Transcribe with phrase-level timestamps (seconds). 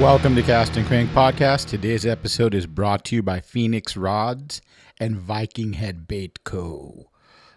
[0.00, 1.68] Welcome to Cast and Crank Podcast.
[1.68, 4.62] Today's episode is brought to you by Phoenix Rods
[4.98, 7.10] and Viking Head Bait Co.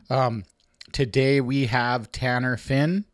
[0.09, 0.43] Um,
[0.91, 3.05] today we have Tanner Finn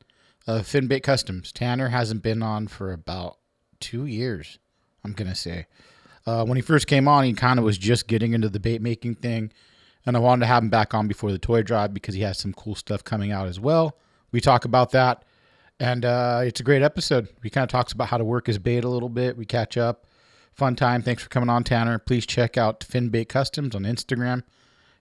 [0.47, 1.51] of Finn Bait Customs.
[1.51, 3.37] Tanner hasn't been on for about
[3.79, 4.57] two years,
[5.03, 5.67] I'm going to say.
[6.25, 8.81] Uh, when he first came on, he kind of was just getting into the bait
[8.81, 9.51] making thing.
[10.07, 12.39] And I wanted to have him back on before the toy drive because he has
[12.39, 13.95] some cool stuff coming out as well.
[14.31, 15.23] We talk about that.
[15.79, 17.29] And uh, it's a great episode.
[17.41, 19.37] He kind of talks about how to work his bait a little bit.
[19.37, 20.05] We catch up.
[20.53, 21.01] Fun time.
[21.01, 21.99] Thanks for coming on, Tanner.
[21.99, 24.43] Please check out Finn Bait Customs on Instagram.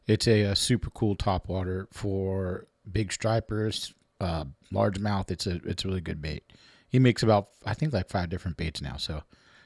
[0.06, 5.30] It's a, a super cool top water for big stripers, uh, largemouth.
[5.30, 6.44] It's a it's a really good bait.
[6.88, 8.96] He makes about I think like five different baits now.
[8.96, 9.22] So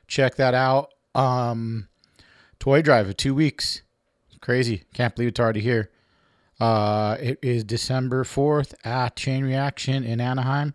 [0.09, 0.95] check that out.
[1.15, 1.89] Um,
[2.59, 3.83] toy drive of two weeks.
[4.41, 4.85] Crazy.
[4.95, 5.91] Can't believe it's already here.
[6.59, 10.75] Uh, it is December 4th at Chain Reaction in Anaheim.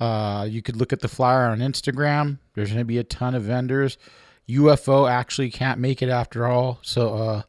[0.00, 2.38] Uh, you could look at the flyer on Instagram.
[2.54, 3.98] There's going to be a ton of vendors.
[4.48, 6.78] UFO actually can't make it after all.
[6.82, 7.42] So uh,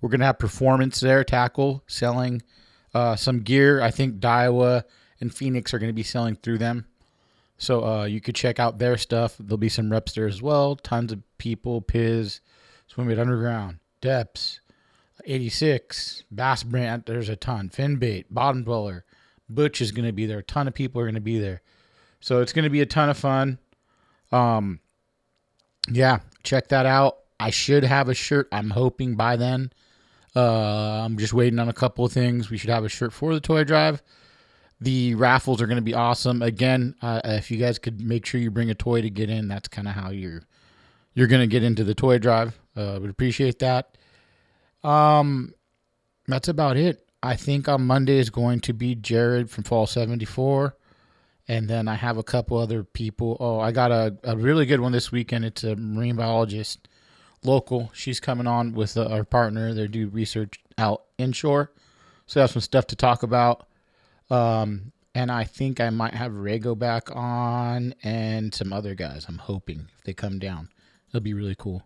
[0.00, 2.42] we're going to have performance there, tackle, selling
[2.94, 3.82] uh, some gear.
[3.82, 4.84] I think Daiwa
[5.20, 6.86] and Phoenix are going to be selling through them.
[7.58, 9.36] So uh, you could check out their stuff.
[9.38, 10.76] There'll be some reps there as well.
[10.76, 12.40] Tons of people, Piz,
[12.86, 14.60] Swim It Underground, Depths,
[15.24, 17.04] 86, Bass Brand.
[17.06, 17.70] There's a ton.
[17.70, 19.04] Finbait, Bottom Dweller,
[19.48, 20.38] Butch is going to be there.
[20.38, 21.62] A ton of people are going to be there.
[22.26, 23.56] So it's going to be a ton of fun.
[24.32, 24.80] Um,
[25.88, 27.18] yeah, check that out.
[27.38, 28.48] I should have a shirt.
[28.50, 29.70] I'm hoping by then.
[30.34, 32.50] Uh, I'm just waiting on a couple of things.
[32.50, 34.02] We should have a shirt for the toy drive.
[34.80, 36.42] The raffles are going to be awesome.
[36.42, 39.46] Again, uh, if you guys could make sure you bring a toy to get in,
[39.46, 40.42] that's kind of how you're
[41.14, 42.58] you're going to get into the toy drive.
[42.74, 43.96] Uh, would appreciate that.
[44.82, 45.54] Um,
[46.26, 47.08] that's about it.
[47.22, 50.74] I think on Monday is going to be Jared from Fall 74.
[51.48, 53.36] And then I have a couple other people.
[53.38, 55.44] Oh, I got a, a really good one this weekend.
[55.44, 56.88] It's a marine biologist,
[57.44, 57.90] local.
[57.94, 59.72] She's coming on with uh, our partner.
[59.72, 61.70] They do research out inshore.
[62.26, 63.66] So I have some stuff to talk about.
[64.28, 69.26] Um, and I think I might have Rego back on and some other guys.
[69.28, 70.68] I'm hoping if they come down,
[71.08, 71.82] it'll be really cool.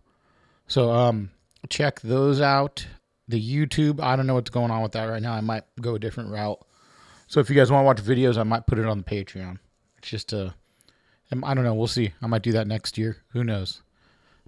[0.67, 1.29] So um,
[1.69, 2.85] check those out.
[3.27, 5.33] The YouTube, I don't know what's going on with that right now.
[5.33, 6.59] I might go a different route.
[7.31, 9.57] So if you guys want to watch videos, I might put it on the Patreon.
[9.99, 10.53] It's just a,
[11.31, 11.73] I don't know.
[11.73, 12.11] We'll see.
[12.21, 13.23] I might do that next year.
[13.29, 13.83] Who knows?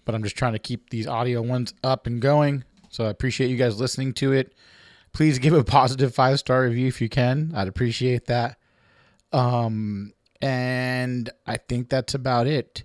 [0.03, 2.65] But I'm just trying to keep these audio ones up and going.
[2.89, 4.53] So I appreciate you guys listening to it.
[5.13, 7.53] Please give a positive five star review if you can.
[7.55, 8.57] I'd appreciate that.
[9.31, 10.11] Um,
[10.41, 12.83] and I think that's about it.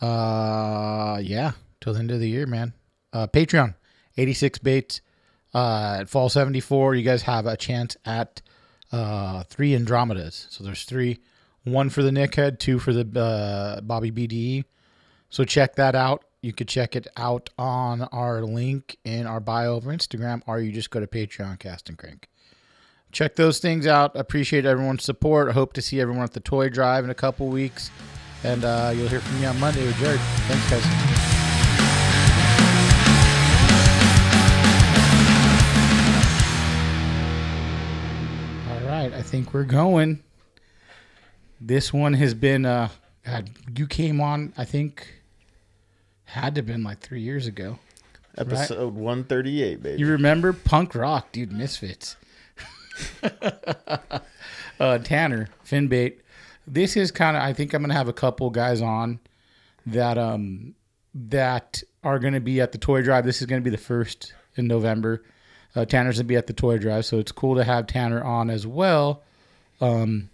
[0.00, 2.72] Uh, yeah, till the end of the year, man.
[3.12, 3.74] Uh, Patreon,
[4.16, 5.00] 86 baits.
[5.52, 8.42] Uh, at fall 74, you guys have a chance at
[8.92, 10.46] uh, three Andromedas.
[10.50, 11.18] So there's three,
[11.64, 14.64] one for the Nick Head, two for the uh, Bobby BDE.
[15.30, 16.24] So check that out.
[16.40, 20.72] You could check it out on our link in our bio over Instagram, or you
[20.72, 22.28] just go to Patreon Cast and Crank.
[23.10, 24.14] Check those things out.
[24.16, 25.52] Appreciate everyone's support.
[25.52, 27.90] Hope to see everyone at the toy drive in a couple weeks.
[28.44, 30.20] And uh, you'll hear from me on Monday with Jared.
[30.20, 31.37] Thanks, guys.
[39.10, 40.22] Right, I think we're going.
[41.60, 42.88] This one has been uh
[43.24, 45.22] God, you came on, I think
[46.24, 47.78] had to have been like three years ago.
[48.36, 49.98] Episode 138, baby.
[49.98, 52.16] You remember punk rock, dude, Misfits.
[54.80, 56.18] uh, Tanner Finbait.
[56.66, 57.42] This is kind of.
[57.42, 59.20] I think I'm gonna have a couple guys on
[59.86, 60.74] that um
[61.14, 63.24] that are gonna be at the toy drive.
[63.24, 65.22] This is gonna be the first in November.
[65.76, 68.50] Uh, Tanner's gonna be at the toy drive, so it's cool to have Tanner on
[68.50, 69.22] as well.
[69.80, 70.30] Um,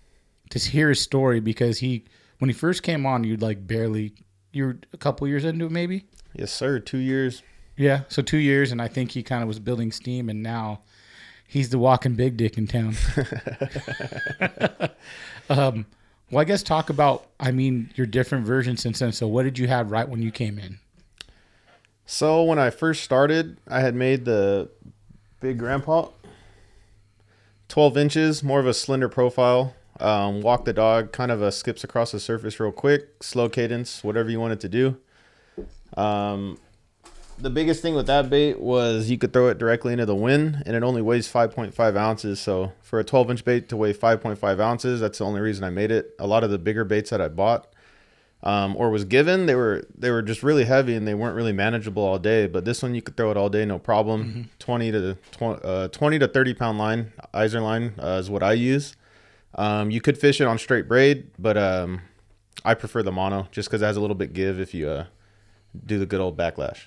[0.51, 2.05] to hear his story because he
[2.39, 4.13] when he first came on, you'd like barely.
[4.53, 6.07] You're a couple years into it, maybe.
[6.35, 6.79] Yes, sir.
[6.79, 7.43] Two years.
[7.77, 10.81] Yeah, so two years, and I think he kind of was building steam, and now
[11.49, 12.95] he's the walking big dick in town.
[15.51, 15.87] um,
[16.31, 19.11] well, I guess talk about, I mean, your different versions since then.
[19.11, 20.79] So, what did you have right when you came in?
[22.07, 24.71] So when I first started, I had made the
[25.45, 26.09] big grandpa,
[27.69, 29.75] twelve inches, more of a slender profile.
[30.01, 34.03] Um, walk the dog, kind of a skips across the surface real quick, slow cadence,
[34.03, 34.97] whatever you want it to do.
[35.99, 36.59] Um,
[37.39, 40.63] the biggest thing with that bait was you could throw it directly into the wind
[40.65, 44.61] and it only weighs 5.5 ounces so for a 12 inch bait to weigh 5.5
[44.61, 47.21] ounces that's the only reason i made it a lot of the bigger baits that
[47.21, 47.74] i bought
[48.45, 51.53] um, or was given they were they were just really heavy and they weren't really
[51.53, 54.43] manageable all day but this one you could throw it all day no problem mm-hmm.
[54.61, 58.95] 20 to 20, uh, 20 to 30 pound line Izorline uh, is what i use
[59.57, 62.03] um, you could fish it on straight braid but um,
[62.65, 65.07] i prefer the mono just because it has a little bit give if you uh,
[65.85, 66.87] do the good old backlash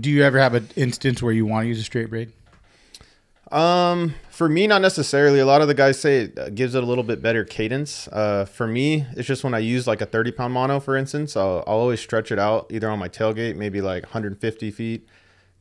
[0.00, 2.32] do you ever have an instance where you want to use a straight braid?
[3.52, 5.38] Um, for me, not necessarily.
[5.38, 8.08] A lot of the guys say it gives it a little bit better cadence.
[8.08, 11.36] Uh, for me, it's just when I use like a 30 pound mono, for instance,
[11.36, 15.08] I'll, I'll always stretch it out either on my tailgate, maybe like 150 feet,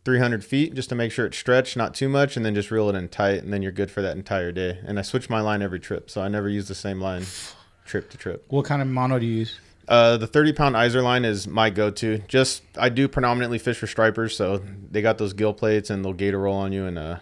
[0.06, 2.90] 300 feet, just to make sure it's stretched, not too much, and then just reel
[2.90, 4.80] it in tight, and then you're good for that entire day.
[4.86, 7.26] And I switch my line every trip, so I never use the same line
[7.86, 8.46] trip to trip.
[8.48, 9.60] What kind of mono do you use?
[9.88, 12.20] Uh, the 30 pound Izorline is my go to.
[12.30, 16.14] Just, I do predominantly fish for stripers, so they got those gill plates and they'll
[16.14, 17.20] gator roll on you, and uh,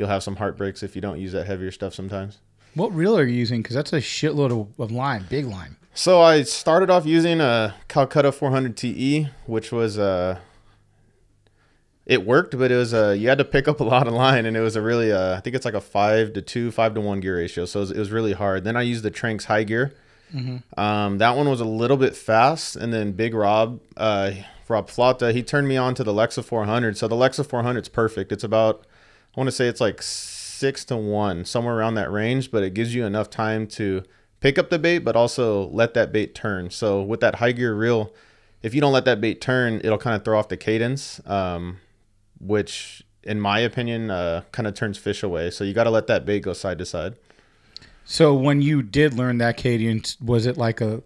[0.00, 2.38] you'll have some heartbreaks if you don't use that heavier stuff sometimes.
[2.74, 3.62] What reel are you using?
[3.62, 5.76] Because that's a shitload of, of line, big line.
[5.94, 10.38] So I started off using a Calcutta 400 TE, which was uh,
[12.06, 14.46] it worked, but it was uh, you had to pick up a lot of line,
[14.46, 16.94] and it was a really uh, I think it's like a five to two, five
[16.94, 18.64] to one gear ratio, so it was, it was really hard.
[18.64, 19.94] Then I used the Tranx high gear
[20.34, 20.80] Mm-hmm.
[20.80, 24.32] Um, that one was a little bit fast, and then Big Rob, uh,
[24.68, 26.96] Rob Flata, he turned me on to the Lexa 400.
[26.96, 28.32] So the Lexa 400 is perfect.
[28.32, 28.86] It's about,
[29.34, 32.74] I want to say it's like six to one, somewhere around that range, but it
[32.74, 34.02] gives you enough time to
[34.40, 36.70] pick up the bait, but also let that bait turn.
[36.70, 38.12] So with that high gear reel,
[38.62, 41.78] if you don't let that bait turn, it'll kind of throw off the cadence, um,
[42.40, 45.50] which in my opinion, uh, kind of turns fish away.
[45.50, 47.16] So you got to let that bait go side to side.
[48.04, 51.02] So when you did learn that cadence, was it like a?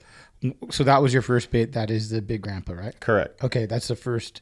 [0.71, 1.73] So that was your first bait.
[1.73, 3.01] That is the big grandpa, right?
[3.01, 3.43] Correct.
[3.43, 4.41] Okay, that's the first.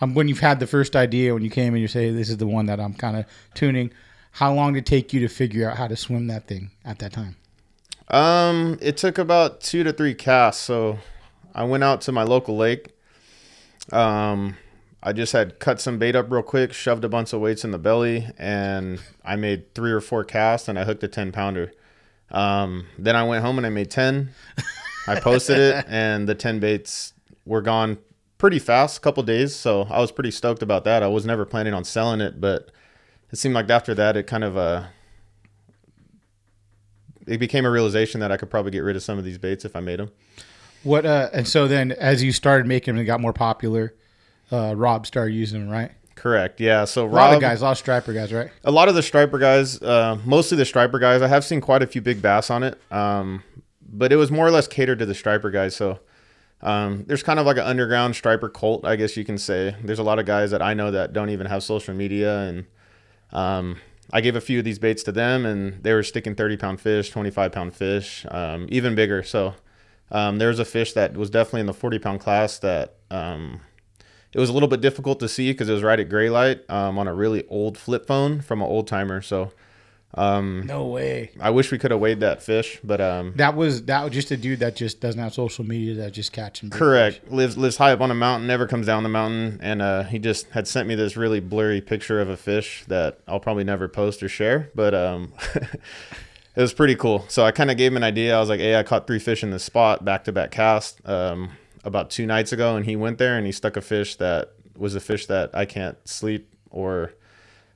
[0.00, 2.38] Um, when you've had the first idea, when you came and you say this is
[2.38, 3.92] the one that I'm kind of tuning,
[4.32, 6.98] how long did it take you to figure out how to swim that thing at
[6.98, 7.36] that time?
[8.08, 10.62] Um, it took about two to three casts.
[10.62, 10.98] So
[11.54, 12.88] I went out to my local lake.
[13.92, 14.56] Um,
[15.02, 17.70] I just had cut some bait up real quick, shoved a bunch of weights in
[17.70, 21.72] the belly, and I made three or four casts, and I hooked a ten pounder.
[22.30, 24.30] Um, then I went home and I made 10.
[25.06, 27.12] I posted it, and the 10 baits
[27.44, 27.98] were gone
[28.38, 29.54] pretty fast, a couple days.
[29.54, 31.02] So I was pretty stoked about that.
[31.02, 32.70] I was never planning on selling it, but
[33.30, 34.84] it seemed like after that, it kind of uh,
[37.26, 39.64] it became a realization that I could probably get rid of some of these baits
[39.64, 40.10] if I made them.
[40.82, 43.94] What uh, and so then as you started making them and got more popular,
[44.52, 45.92] uh, Rob started using them, right?
[46.14, 46.60] Correct.
[46.60, 46.84] Yeah.
[46.84, 48.50] So a lot of guys, a lot of striper guys, right?
[48.64, 51.22] A lot of the striper guys, uh, mostly the striper guys.
[51.22, 53.42] I have seen quite a few big bass on it, um,
[53.82, 55.74] but it was more or less catered to the striper guys.
[55.74, 55.98] So
[56.64, 59.76] um, there's kind of like an underground striper cult, I guess you can say.
[59.84, 62.66] There's a lot of guys that I know that don't even have social media, and
[63.32, 63.80] um,
[64.10, 66.80] I gave a few of these baits to them, and they were sticking 30 pound
[66.80, 69.22] fish, 25 pound fish, um, even bigger.
[69.22, 69.54] So
[70.10, 73.60] um, there was a fish that was definitely in the 40 pound class that um,
[74.32, 76.68] it was a little bit difficult to see because it was right at gray light
[76.70, 79.20] um, on a really old flip phone from an old timer.
[79.20, 79.52] So
[80.14, 81.30] um, no way.
[81.40, 84.30] I wish we could have weighed that fish, but um, that was that was just
[84.30, 86.70] a dude that just doesn't have social media that just catching.
[86.70, 87.20] Correct.
[87.22, 87.32] Fish.
[87.32, 90.18] Lives lives high up on a mountain, never comes down the mountain, and uh, he
[90.18, 93.88] just had sent me this really blurry picture of a fish that I'll probably never
[93.88, 95.32] post or share, but um.
[96.56, 97.24] it was pretty cool.
[97.28, 98.36] So I kind of gave him an idea.
[98.36, 101.00] I was like, "Hey, I caught three fish in this spot, back to back cast."
[101.08, 101.50] Um,
[101.84, 104.94] about two nights ago, and he went there and he stuck a fish that was
[104.94, 107.12] a fish that I can't sleep or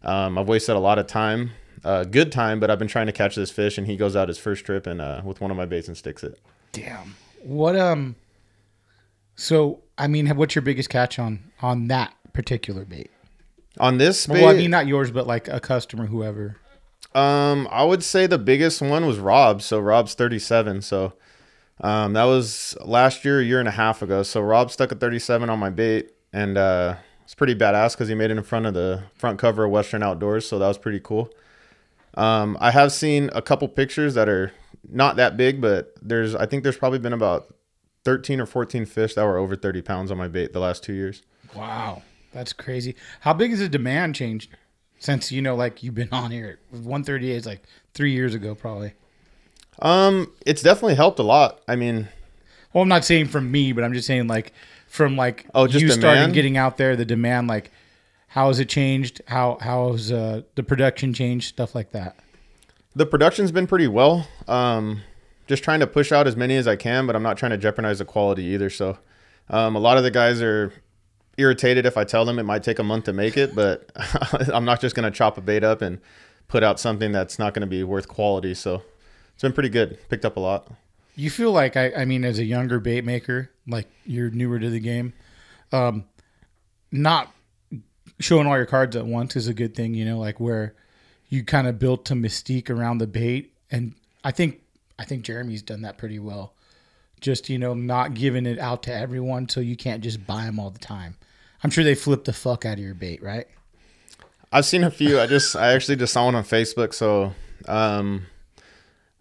[0.03, 1.51] um, I've wasted a lot of time,
[1.85, 4.29] uh, good time, but I've been trying to catch this fish, and he goes out
[4.29, 6.39] his first trip and uh, with one of my baits and sticks it.
[6.73, 7.17] Damn.
[7.43, 8.17] What um.
[9.37, 13.11] So I mean, what's your biggest catch on on that particular bait?
[13.79, 16.57] On this bait, well, I mean not yours, but like a customer, whoever.
[17.15, 19.63] Um, I would say the biggest one was Rob.
[19.63, 20.83] So Rob's 37.
[20.83, 21.15] So
[21.81, 24.23] um, that was last year, a year and a half ago.
[24.23, 28.15] So Rob stuck a 37 on my bait, and uh, it's pretty badass because he
[28.15, 30.47] made it in front of the front cover of Western Outdoors.
[30.49, 31.31] So that was pretty cool.
[32.19, 34.53] Um, I have seen a couple pictures that are
[34.89, 37.55] not that big, but there's I think there's probably been about
[38.05, 40.95] 13 or 14 fish that were over 30 pounds on my bait the last two
[40.95, 41.23] years.
[41.55, 42.97] Wow, that's crazy.
[43.21, 44.51] How big has the demand changed
[44.99, 46.59] since you know, like you've been on here?
[46.71, 47.63] One thirty eight is like
[47.95, 48.95] three years ago, probably.
[49.81, 51.61] Um, it's definitely helped a lot.
[51.69, 52.09] I mean,
[52.73, 54.53] Well, I'm not saying from me, but I'm just saying like
[54.89, 56.35] from like Oh, just you starting demand?
[56.35, 57.71] getting out there, the demand, like
[58.29, 59.21] how has it changed?
[59.27, 61.49] How how has uh, the production changed?
[61.49, 62.17] Stuff like that.
[62.95, 64.27] the production's been pretty well.
[64.47, 65.03] Um,
[65.47, 67.59] just trying to push out as many as I can, but I'm not trying to
[67.59, 68.69] jeopardize the quality either.
[68.71, 68.99] So,
[69.49, 70.73] um, a lot of the guys are
[71.39, 73.91] irritated if I tell them it might take a month to make it, but
[74.53, 76.01] I'm not just gonna chop a bait up and
[76.49, 78.55] put out something that's not gonna be worth quality.
[78.55, 78.83] So,
[79.33, 79.99] it's been pretty good.
[80.11, 80.69] Picked up a lot.
[81.17, 84.69] You feel like I, I mean, as a younger bait maker, like you're newer to
[84.71, 85.13] the game,
[85.73, 86.05] um,
[86.93, 87.33] not
[88.21, 89.95] showing all your cards at once is a good thing.
[89.95, 90.75] You know, like where
[91.29, 93.95] you kind of built a mystique around the bait, and
[94.25, 94.61] I think
[94.99, 96.55] I think Jeremy's done that pretty well.
[97.21, 100.59] Just you know, not giving it out to everyone, so you can't just buy them
[100.59, 101.17] all the time.
[101.63, 103.47] I'm sure they flip the fuck out of your bait, right?
[104.53, 105.21] I've seen a few.
[105.21, 106.95] I just I actually just saw one on Facebook.
[106.95, 107.35] So
[107.67, 108.27] um,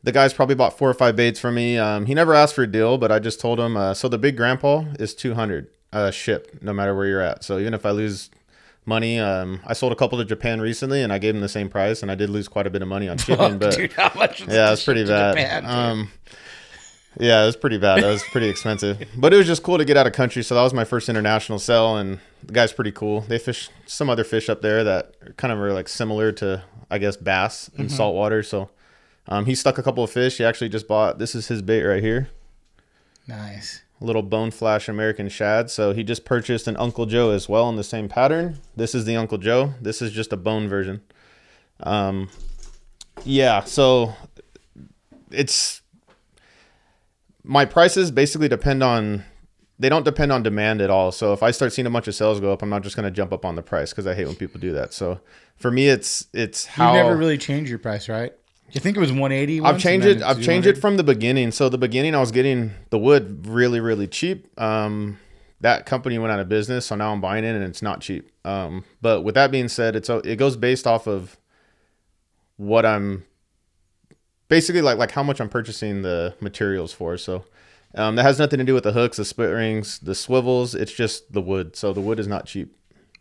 [0.03, 1.77] the guy's probably bought four or five baits from me.
[1.77, 3.75] Um, he never asked for a deal, but I just told him.
[3.75, 7.43] Uh, so the big grandpa is two hundred uh, ship, no matter where you're at.
[7.43, 8.29] So even if I lose
[8.87, 11.69] money, um, I sold a couple to Japan recently, and I gave them the same
[11.69, 13.57] price, and I did lose quite a bit of money on shipping.
[13.57, 14.45] but Dude, how much?
[14.45, 15.35] was yeah, the it's pretty bad.
[15.35, 16.11] Japan, um,
[17.19, 18.03] yeah, it was pretty bad.
[18.03, 20.43] That was pretty expensive, but it was just cool to get out of country.
[20.43, 23.21] So that was my first international sell, and the guy's pretty cool.
[23.21, 26.97] They fish some other fish up there that kind of are like similar to, I
[26.99, 28.43] guess, bass in saltwater.
[28.43, 28.69] So
[29.27, 30.37] um, he stuck a couple of fish.
[30.37, 31.17] He actually just bought.
[31.19, 32.29] This is his bait right here,
[33.27, 33.81] nice.
[33.99, 35.69] Little bone flash American shad.
[35.71, 38.59] So he just purchased an Uncle Joe as well in the same pattern.
[38.75, 39.73] This is the Uncle Joe.
[39.81, 41.01] This is just a bone version.
[41.81, 42.29] Um,
[43.23, 43.63] yeah.
[43.63, 44.13] So
[45.31, 45.81] it's
[47.43, 49.23] my prices basically depend on
[49.79, 51.11] they don't depend on demand at all.
[51.11, 53.03] So if I start seeing a bunch of sales go up, I'm not just going
[53.03, 54.91] to jump up on the price because I hate when people do that.
[54.91, 55.19] So
[55.55, 58.33] for me, it's it's how You never really change your price, right?
[58.71, 59.61] You think it was 180?
[59.61, 60.21] I've changed it.
[60.21, 61.51] I've changed it from the beginning.
[61.51, 64.59] So the beginning, I was getting the wood really, really cheap.
[64.59, 65.19] Um,
[65.61, 68.29] that company went out of business, so now I'm buying it, and it's not cheap.
[68.45, 71.37] Um, but with that being said, it's it goes based off of
[72.57, 73.23] what I'm
[74.49, 77.17] basically like like how much I'm purchasing the materials for.
[77.17, 77.45] So
[77.95, 80.75] um, that has nothing to do with the hooks, the split rings, the swivels.
[80.75, 81.75] It's just the wood.
[81.75, 82.75] So the wood is not cheap.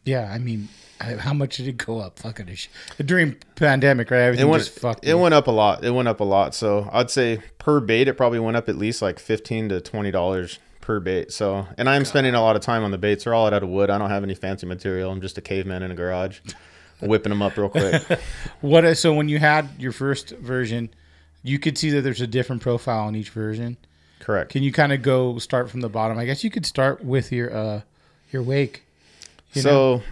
[0.05, 0.69] Yeah, I mean,
[1.19, 2.19] how much did it go up?
[2.19, 2.69] Fucking sh-
[3.05, 4.38] during pandemic, right?
[4.38, 5.05] It went, just fucked.
[5.05, 5.21] it me.
[5.21, 5.85] went up a lot.
[5.85, 6.55] It went up a lot.
[6.55, 10.11] So I'd say per bait, it probably went up at least like fifteen to twenty
[10.11, 11.33] dollars per bait.
[11.33, 13.25] So, and I'm spending a lot of time on the baits.
[13.25, 13.91] They're all out of wood.
[13.91, 15.11] I don't have any fancy material.
[15.11, 16.41] I'm just a caveman in a garage,
[17.00, 18.03] whipping them up real quick.
[18.61, 18.97] What?
[18.97, 20.91] So when you had your first version,
[21.43, 23.76] you could see that there's a different profile in each version.
[24.21, 24.50] Correct.
[24.50, 26.19] Can you kind of go start from the bottom?
[26.19, 27.81] I guess you could start with your uh
[28.33, 28.83] your wake.
[29.53, 30.03] you so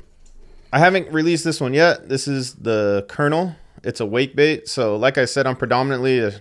[0.75, 2.09] I haven't released this one yet.
[2.09, 3.55] This is the Colonel.
[3.85, 4.67] It's a wake bait.
[4.67, 6.41] So, like I said, I'm predominantly a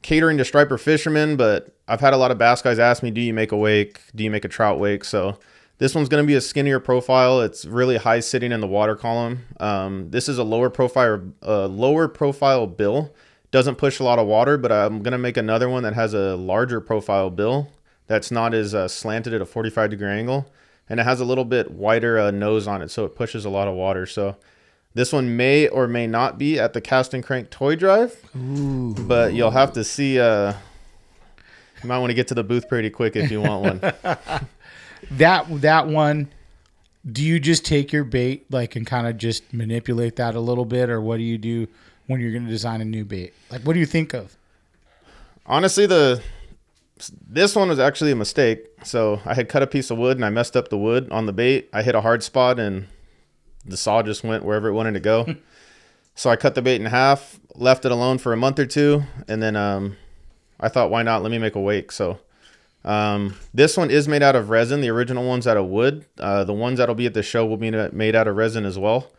[0.00, 3.20] catering to striper fishermen, but I've had a lot of bass guys ask me, "Do
[3.20, 4.00] you make a wake?
[4.14, 5.38] Do you make a trout wake?" So
[5.76, 7.42] this one's going to be a skinnier profile.
[7.42, 9.44] It's really high sitting in the water column.
[9.60, 13.14] Um, this is a lower profile, uh, lower profile bill.
[13.50, 16.14] Doesn't push a lot of water, but I'm going to make another one that has
[16.14, 17.68] a larger profile bill.
[18.06, 20.50] That's not as uh, slanted at a 45 degree angle,
[20.90, 23.48] and it has a little bit wider uh, nose on it, so it pushes a
[23.48, 24.06] lot of water.
[24.06, 24.36] So
[24.92, 29.32] this one may or may not be at the cast and crank toy drive, but
[29.32, 30.18] you'll have to see.
[30.18, 30.52] Uh,
[31.82, 33.78] you might want to get to the booth pretty quick if you want one.
[35.12, 36.28] that that one.
[37.10, 40.66] Do you just take your bait like and kind of just manipulate that a little
[40.66, 41.66] bit, or what do you do
[42.08, 43.32] when you're going to design a new bait?
[43.50, 44.36] Like, what do you think of?
[45.46, 46.20] Honestly, the
[47.08, 48.66] this one was actually a mistake.
[48.84, 51.26] So I had cut a piece of wood and I messed up the wood on
[51.26, 51.68] the bait.
[51.72, 52.86] I hit a hard spot and
[53.64, 55.34] the saw just went wherever it wanted to go.
[56.14, 59.04] so I cut the bait in half, left it alone for a month or two,
[59.28, 59.96] and then um,
[60.58, 61.22] I thought, why not?
[61.22, 61.92] Let me make a wake.
[61.92, 62.18] So
[62.84, 64.80] um, this one is made out of resin.
[64.80, 66.06] The original one's out of wood.
[66.18, 68.78] Uh, the ones that'll be at the show will be made out of resin as
[68.78, 69.10] well.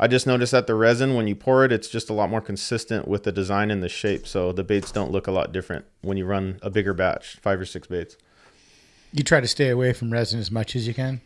[0.00, 2.40] I just noticed that the resin, when you pour it, it's just a lot more
[2.40, 4.26] consistent with the design and the shape.
[4.26, 7.60] So the baits don't look a lot different when you run a bigger batch, five
[7.60, 8.16] or six baits.
[9.12, 11.20] You try to stay away from resin as much as you can.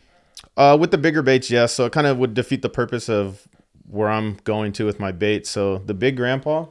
[0.57, 1.73] Uh, with the bigger baits, yes.
[1.73, 3.47] So it kind of would defeat the purpose of
[3.87, 5.45] where I'm going to with my bait.
[5.45, 6.65] So the big grandpa,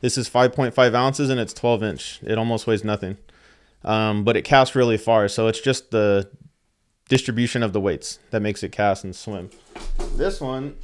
[0.00, 2.20] this is 5.5 ounces and it's 12 inch.
[2.22, 3.18] It almost weighs nothing,
[3.84, 5.28] um, but it casts really far.
[5.28, 6.30] So it's just the
[7.10, 9.50] distribution of the weights that makes it cast and swim.
[10.16, 10.76] This one,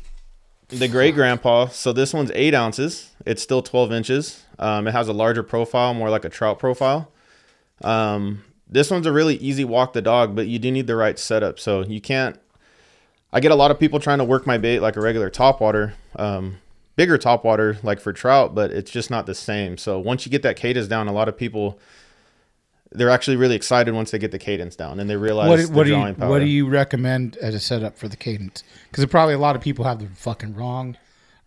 [0.69, 1.69] the great grandpa.
[1.69, 3.13] So this one's eight ounces.
[3.25, 4.45] It's still 12 inches.
[4.59, 7.11] Um, it has a larger profile, more like a trout profile.
[7.83, 11.19] Um, this one's a really easy walk the dog, but you do need the right
[11.19, 11.61] setup.
[11.61, 12.39] So you can't.
[13.33, 15.93] I get a lot of people trying to work my bait like a regular topwater,
[16.17, 16.59] um,
[16.97, 19.79] bigger topwater like for trout, but it's just not the same.
[19.79, 21.79] So once you get that cadence down, a lot of people
[22.97, 25.73] they're actually really excited once they get the cadence down and they realize What, the
[25.73, 26.29] what do you drawing power.
[26.31, 28.63] what do you recommend as a setup for the cadence?
[28.91, 30.97] Because probably a lot of people have the fucking wrong,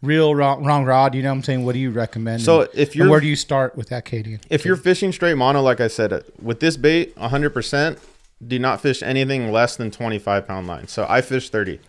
[0.01, 1.15] real wrong, wrong rod.
[1.15, 1.65] You know what I'm saying?
[1.65, 2.41] What do you recommend?
[2.44, 4.44] So And- if you're- where do you start with that cadence?
[4.50, 7.98] if you're fishing straight mono, like I said, uh, with this bait, 100%,
[8.46, 10.88] do not fish anything less than 25 pound line.
[10.88, 11.79] So I fish 30.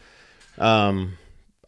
[0.58, 1.16] Um,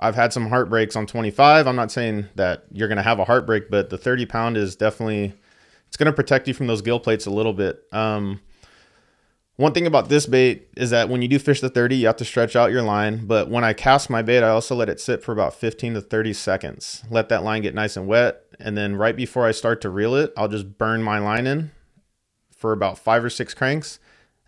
[0.00, 1.66] I've had some heartbreaks on 25.
[1.68, 4.74] I'm not saying that you're going to have a heartbreak, but the 30 pound is
[4.74, 5.34] definitely,
[5.92, 7.82] it's going to protect you from those gill plates a little bit.
[7.92, 8.40] Um,
[9.56, 12.16] one thing about this bait is that when you do fish the 30, you have
[12.16, 13.26] to stretch out your line.
[13.26, 16.00] But when I cast my bait, I also let it sit for about 15 to
[16.00, 17.04] 30 seconds.
[17.10, 18.40] Let that line get nice and wet.
[18.58, 21.72] And then right before I start to reel it, I'll just burn my line in
[22.56, 23.98] for about five or six cranks.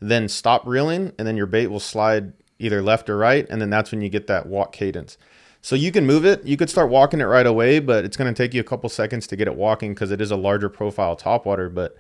[0.01, 3.47] Then stop reeling, and then your bait will slide either left or right.
[3.51, 5.19] And then that's when you get that walk cadence.
[5.65, 6.45] So you can move it.
[6.45, 8.91] You could start walking it right away, but it's going to take you a couple
[8.91, 11.75] seconds to get it walking because it is a larger profile topwater.
[11.75, 11.97] But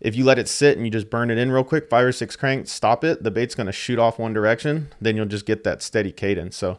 [0.00, 2.12] if you let it sit and you just burn it in real quick, five or
[2.12, 4.92] six cranks, stop it, the bait's going to shoot off one direction.
[5.00, 6.58] Then you'll just get that steady cadence.
[6.58, 6.78] So,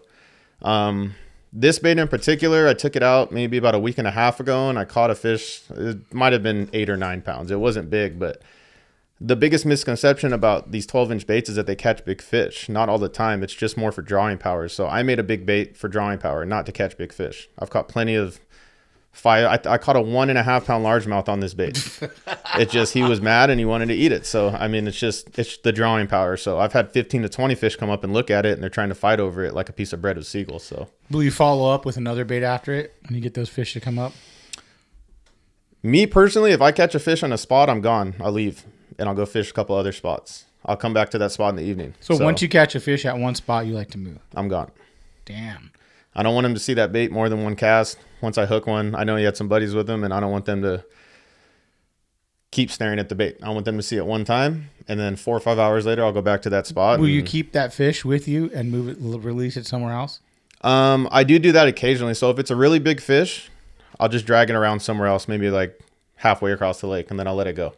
[0.62, 1.16] um,
[1.52, 4.40] this bait in particular, I took it out maybe about a week and a half
[4.40, 5.64] ago and I caught a fish.
[5.72, 7.50] It might have been eight or nine pounds.
[7.50, 8.44] It wasn't big, but
[9.24, 12.68] the biggest misconception about these 12 inch baits is that they catch big fish.
[12.68, 13.44] Not all the time.
[13.44, 14.68] It's just more for drawing power.
[14.68, 17.48] So I made a big bait for drawing power, not to catch big fish.
[17.60, 18.40] I've caught plenty of
[19.12, 19.46] five.
[19.46, 22.00] I, I caught a one and a half pound largemouth on this bait.
[22.58, 24.26] it just he was mad and he wanted to eat it.
[24.26, 26.36] So I mean, it's just it's the drawing power.
[26.36, 28.72] So I've had 15 to 20 fish come up and look at it, and they're
[28.72, 30.64] trying to fight over it like a piece of bread with seagulls.
[30.64, 33.74] So Will you follow up with another bait after it when you get those fish
[33.74, 34.14] to come up?
[35.84, 38.16] me personally, if I catch a fish on a spot, I'm gone.
[38.20, 38.66] I'll leave
[39.02, 40.46] and I'll go fish a couple other spots.
[40.66, 41.96] I'll come back to that spot in the evening.
[42.00, 44.20] So, once you catch a fish at one spot, you like to move.
[44.36, 44.72] I'm gone.
[45.26, 45.72] Damn.
[46.16, 47.98] I don't want him to see that bait more than one cast.
[48.22, 50.32] Once I hook one, I know he had some buddies with him, and I don't
[50.32, 50.86] want them to
[52.52, 53.38] keep staring at the bait.
[53.42, 56.04] I want them to see it one time, and then four or five hours later,
[56.04, 57.00] I'll go back to that spot.
[57.00, 60.20] Will you keep that fish with you and move it, release it somewhere else?
[60.62, 62.14] Um, I do do that occasionally.
[62.14, 63.50] So if it's a really big fish,
[64.00, 65.80] I'll just drag it around somewhere else, maybe like
[66.18, 67.74] halfway across the lake, and then I'll let it go.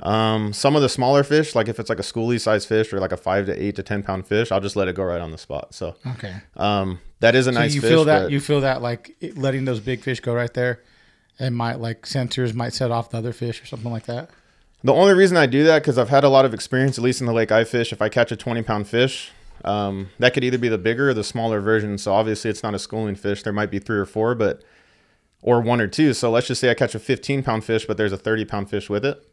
[0.00, 3.00] Um, some of the smaller fish, like if it's like a schoolie size fish or
[3.00, 5.20] like a five to eight to ten pound fish, I'll just let it go right
[5.20, 5.74] on the spot.
[5.74, 6.34] So Okay.
[6.56, 7.90] um, that is a So nice you fish.
[7.90, 10.82] feel that you feel that like letting those big fish go right there,
[11.38, 14.28] and might like sensors might set off the other fish or something like that.
[14.84, 17.20] The only reason I do that because I've had a lot of experience, at least
[17.20, 17.90] in the lake I fish.
[17.92, 19.32] If I catch a 20 pound fish,
[19.64, 21.96] um, that could either be the bigger or the smaller version.
[21.96, 23.42] So obviously, it's not a schooling fish.
[23.42, 24.62] There might be three or four, but
[25.40, 26.12] or one or two.
[26.12, 28.68] So let's just say I catch a 15 pound fish, but there's a 30 pound
[28.68, 29.26] fish with it.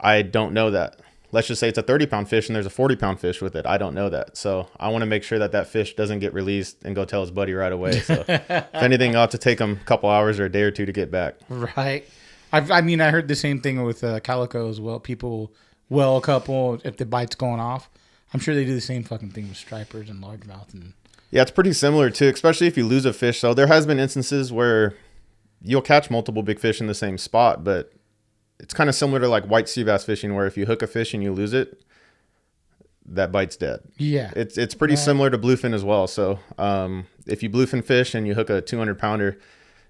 [0.00, 1.00] I don't know that.
[1.32, 3.54] Let's just say it's a 30 pound fish and there's a 40 pound fish with
[3.54, 3.64] it.
[3.66, 4.36] I don't know that.
[4.36, 7.20] So I want to make sure that that fish doesn't get released and go tell
[7.20, 8.00] his buddy right away.
[8.00, 10.72] So if anything, I'll have to take him a couple hours or a day or
[10.72, 11.36] two to get back.
[11.48, 12.04] Right.
[12.52, 14.98] I've, I mean, I heard the same thing with uh, calico as well.
[14.98, 15.52] People
[15.88, 17.88] well a couple if the bite's going off.
[18.34, 20.94] I'm sure they do the same fucking thing with stripers and largemouth and
[21.30, 23.40] Yeah, it's pretty similar too, especially if you lose a fish.
[23.40, 24.94] So there has been instances where
[25.62, 27.92] you'll catch multiple big fish in the same spot, but
[28.60, 30.86] it's kind of similar to like white sea bass fishing, where if you hook a
[30.86, 31.82] fish and you lose it,
[33.06, 33.80] that bite's dead.
[33.96, 34.30] yeah.
[34.36, 36.06] It's it's pretty similar to bluefin as well.
[36.06, 39.38] So um, if you bluefin fish and you hook a 200 pounder,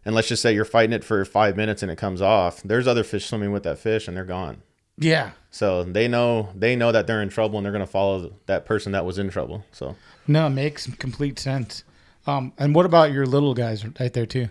[0.05, 2.87] and let's just say you're fighting it for five minutes and it comes off, there's
[2.87, 4.63] other fish swimming with that fish and they're gone.
[4.97, 5.33] yeah.
[5.51, 8.93] So they know they know that they're in trouble and they're gonna follow that person
[8.93, 9.65] that was in trouble.
[9.73, 11.83] So No, it makes complete sense.
[12.27, 14.49] Um, and what about your little guys right there too?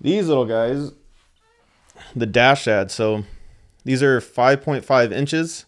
[0.00, 0.92] These little guys,
[2.14, 2.90] the dash ad.
[2.90, 3.24] So
[3.84, 5.66] these are 5.5 inches.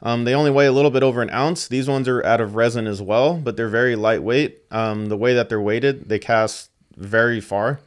[0.00, 1.66] Um, they only weigh a little bit over an ounce.
[1.66, 4.62] These ones are out of resin as well, but they're very lightweight.
[4.70, 7.80] Um, the way that they're weighted, they cast very far,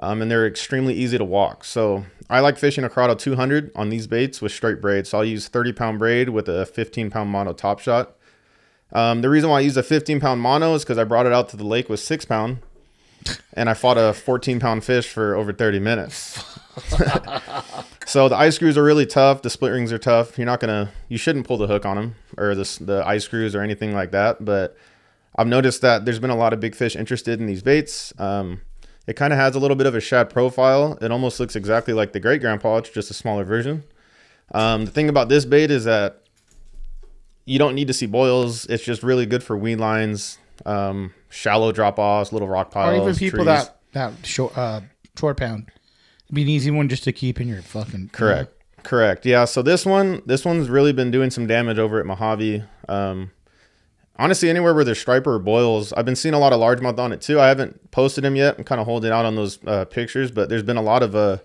[0.00, 1.64] um, and they're extremely easy to walk.
[1.64, 5.06] So I like fishing a Curado 200 on these baits with straight braid.
[5.06, 8.16] So I'll use 30 pound braid with a 15 pound mono top shot.
[8.92, 11.32] Um, the reason why I use a 15 pound mono is because I brought it
[11.32, 12.58] out to the lake with six pound,
[13.54, 16.42] and I fought a 14 pound fish for over 30 minutes.
[18.06, 19.42] so the eye screws are really tough.
[19.42, 20.38] The split rings are tough.
[20.38, 23.54] You're not gonna, you shouldn't pull the hook on them or the the eye screws
[23.54, 24.44] or anything like that.
[24.44, 24.76] But
[25.36, 28.12] I've noticed that there's been a lot of big fish interested in these baits.
[28.18, 28.60] Um,
[29.06, 30.96] it kind of has a little bit of a shad profile.
[31.00, 32.78] It almost looks exactly like the Great Grandpa.
[32.78, 33.84] It's just a smaller version.
[34.52, 36.22] Um, the thing about this bait is that
[37.44, 38.66] you don't need to see boils.
[38.66, 43.02] It's just really good for weed lines, um, shallow drop offs, little rock piles, or
[43.02, 43.46] even people trees.
[43.46, 44.80] that that short uh
[45.18, 45.70] short pound.
[46.26, 48.52] It'd be an easy one just to keep in your fucking Correct.
[48.82, 49.26] Correct.
[49.26, 49.44] Yeah.
[49.44, 52.64] So this one, this one's really been doing some damage over at Mojave.
[52.88, 53.30] Um,
[54.16, 57.12] honestly, anywhere where there's striper or boils, I've been seeing a lot of largemouth on
[57.12, 57.40] it too.
[57.40, 58.56] I haven't posted them yet.
[58.58, 61.14] I'm kind of holding out on those uh, pictures, but there's been a lot of
[61.14, 61.38] uh,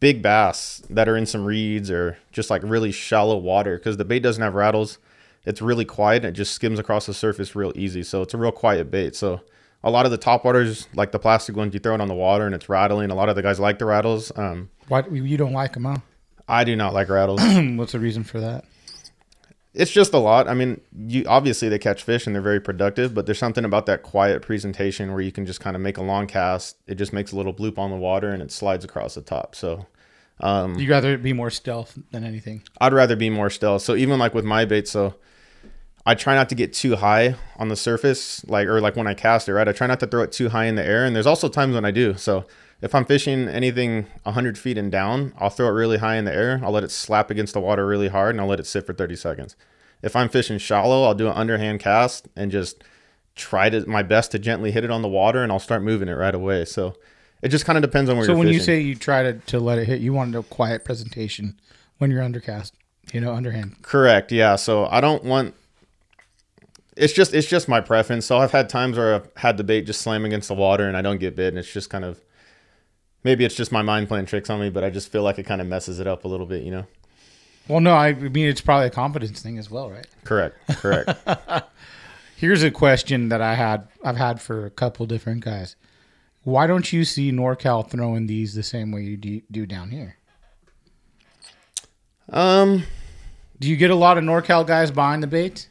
[0.00, 4.04] big bass that are in some reeds or just like really shallow water because the
[4.04, 4.98] bait doesn't have rattles.
[5.44, 8.02] It's really quiet and it just skims across the surface real easy.
[8.02, 9.14] So it's a real quiet bait.
[9.14, 9.40] So
[9.82, 12.14] a lot of the top waters, like the plastic ones, you throw it on the
[12.14, 13.10] water and it's rattling.
[13.10, 14.32] A lot of the guys like the rattles.
[14.36, 15.98] Um, Why you don't like them, huh?
[16.48, 17.40] I do not like rattles.
[17.76, 18.64] What's the reason for that?
[19.74, 20.48] it's just a lot.
[20.48, 23.86] I mean, you obviously they catch fish and they're very productive, but there's something about
[23.86, 26.76] that quiet presentation where you can just kind of make a long cast.
[26.86, 29.56] It just makes a little bloop on the water and it slides across the top.
[29.56, 29.86] So
[30.40, 32.62] um, You rather be more stealth than anything.
[32.80, 33.82] I'd rather be more stealth.
[33.82, 35.16] So even like with my bait, so
[36.06, 39.14] I try not to get too high on the surface, like or like when I
[39.14, 39.66] cast it, right?
[39.66, 41.74] I try not to throw it too high in the air, and there's also times
[41.74, 42.14] when I do.
[42.14, 42.44] So
[42.82, 46.34] if I'm fishing anything 100 feet and down, I'll throw it really high in the
[46.34, 46.60] air.
[46.62, 48.92] I'll let it slap against the water really hard, and I'll let it sit for
[48.92, 49.56] 30 seconds.
[50.02, 52.84] If I'm fishing shallow, I'll do an underhand cast and just
[53.34, 56.08] try to my best to gently hit it on the water, and I'll start moving
[56.08, 56.66] it right away.
[56.66, 56.94] So
[57.40, 58.58] it just kind of depends on where So you're So when fishing.
[58.60, 61.58] you say you try to, to let it hit, you want a quiet presentation
[61.96, 62.72] when you're undercast,
[63.14, 63.76] you know, underhand.
[63.80, 64.30] Correct.
[64.30, 64.56] Yeah.
[64.56, 65.54] So I don't want.
[66.96, 68.26] It's just it's just my preference.
[68.26, 70.96] So I've had times where I've had the bait just slam against the water and
[70.96, 72.20] I don't get bit, and it's just kind of
[73.24, 75.44] maybe it's just my mind playing tricks on me, but I just feel like it
[75.44, 76.86] kind of messes it up a little bit, you know.
[77.66, 80.06] Well, no, I mean it's probably a confidence thing as well, right?
[80.24, 80.56] Correct.
[80.68, 81.10] Correct.
[82.36, 85.76] Here's a question that I had I've had for a couple different guys.
[86.42, 90.18] Why don't you see NorCal throwing these the same way you do, do down here?
[92.28, 92.84] um,
[93.60, 95.68] Do you get a lot of NorCal guys buying the bait?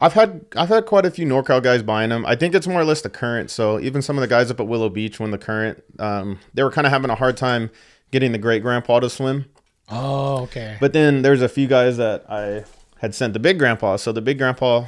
[0.00, 2.24] I've had I've had quite a few NorCal guys buying them.
[2.24, 3.50] I think it's more or less the current.
[3.50, 6.62] So even some of the guys up at Willow Beach when the current, um, they
[6.62, 7.70] were kind of having a hard time
[8.10, 9.46] getting the great grandpa to swim.
[9.90, 10.76] Oh, okay.
[10.80, 12.64] But then there's a few guys that I
[12.98, 13.96] had sent the big grandpa.
[13.96, 14.86] So the big grandpa,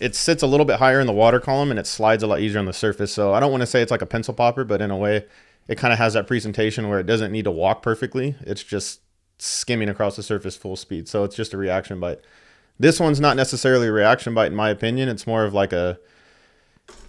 [0.00, 2.40] it sits a little bit higher in the water column and it slides a lot
[2.40, 3.12] easier on the surface.
[3.12, 5.26] So I don't want to say it's like a pencil popper, but in a way,
[5.68, 8.34] it kind of has that presentation where it doesn't need to walk perfectly.
[8.40, 9.00] It's just
[9.38, 11.08] skimming across the surface full speed.
[11.08, 12.20] So it's just a reaction bite.
[12.78, 15.08] This one's not necessarily a reaction bite, in my opinion.
[15.08, 15.98] It's more of like a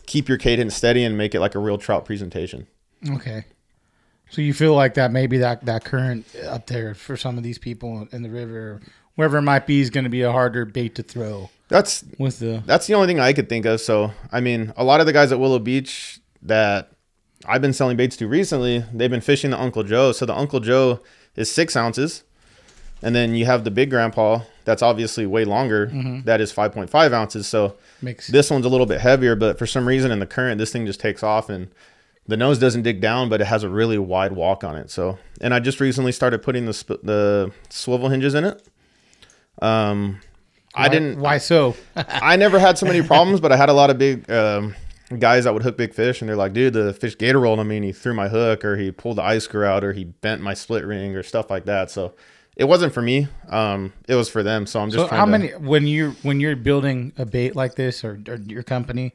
[0.05, 2.67] keep your cadence steady and make it like a real trout presentation.
[3.09, 3.45] Okay.
[4.29, 7.57] So you feel like that maybe that that current up there for some of these
[7.57, 8.81] people in the river,
[9.15, 12.39] wherever it might be, is going to be a harder bait to throw That's with
[12.39, 12.63] the.
[12.65, 13.81] That's the only thing I could think of.
[13.81, 16.91] So, I mean, a lot of the guys at Willow Beach that
[17.45, 20.11] I've been selling baits to recently, they've been fishing the Uncle Joe.
[20.11, 21.01] So, the Uncle Joe
[21.35, 22.23] is six ounces.
[23.01, 25.87] And then you have the big grandpa that's obviously way longer.
[26.25, 27.47] that is 5.5 ounces.
[27.47, 30.57] So, Makes this one's a little bit heavier, but for some reason in the current,
[30.57, 31.69] this thing just takes off and
[32.27, 34.89] the nose doesn't dig down, but it has a really wide walk on it.
[34.89, 38.67] So, and I just recently started putting the sp- the swivel hinges in it.
[39.61, 40.19] Um,
[40.73, 41.19] I didn't.
[41.19, 41.75] Why so?
[41.95, 44.75] I never had so many problems, but I had a lot of big um,
[45.19, 47.67] guys that would hook big fish, and they're like, "Dude, the fish gator rolled on
[47.67, 50.03] me, and he threw my hook, or he pulled the eye screw out, or he
[50.05, 52.13] bent my split ring, or stuff like that." So
[52.55, 53.27] it wasn't for me.
[53.49, 54.65] Um, it was for them.
[54.65, 57.55] So I'm just so trying how to- many when you when you're building a bait
[57.55, 59.13] like this or, or your company,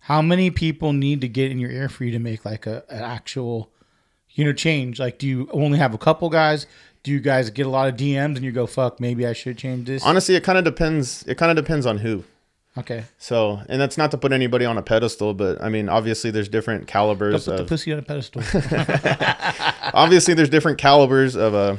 [0.00, 2.84] how many people need to get in your ear for you to make like a
[2.88, 3.70] an actual,
[4.30, 4.98] you know, change?
[4.98, 6.66] Like, do you only have a couple guys?
[7.04, 9.56] Do you guys get a lot of DMs and you go, "Fuck, maybe I should
[9.58, 10.02] change this"?
[10.04, 11.24] Honestly, it kind of depends.
[11.28, 12.24] It kind of depends on who.
[12.76, 16.30] okay, So, and that's not to put anybody on a pedestal, but I mean, obviously,
[16.30, 17.68] there's different don't calibers put the of.
[17.68, 18.42] pussy on a pedestal.
[19.94, 21.78] obviously, there's different calibers of a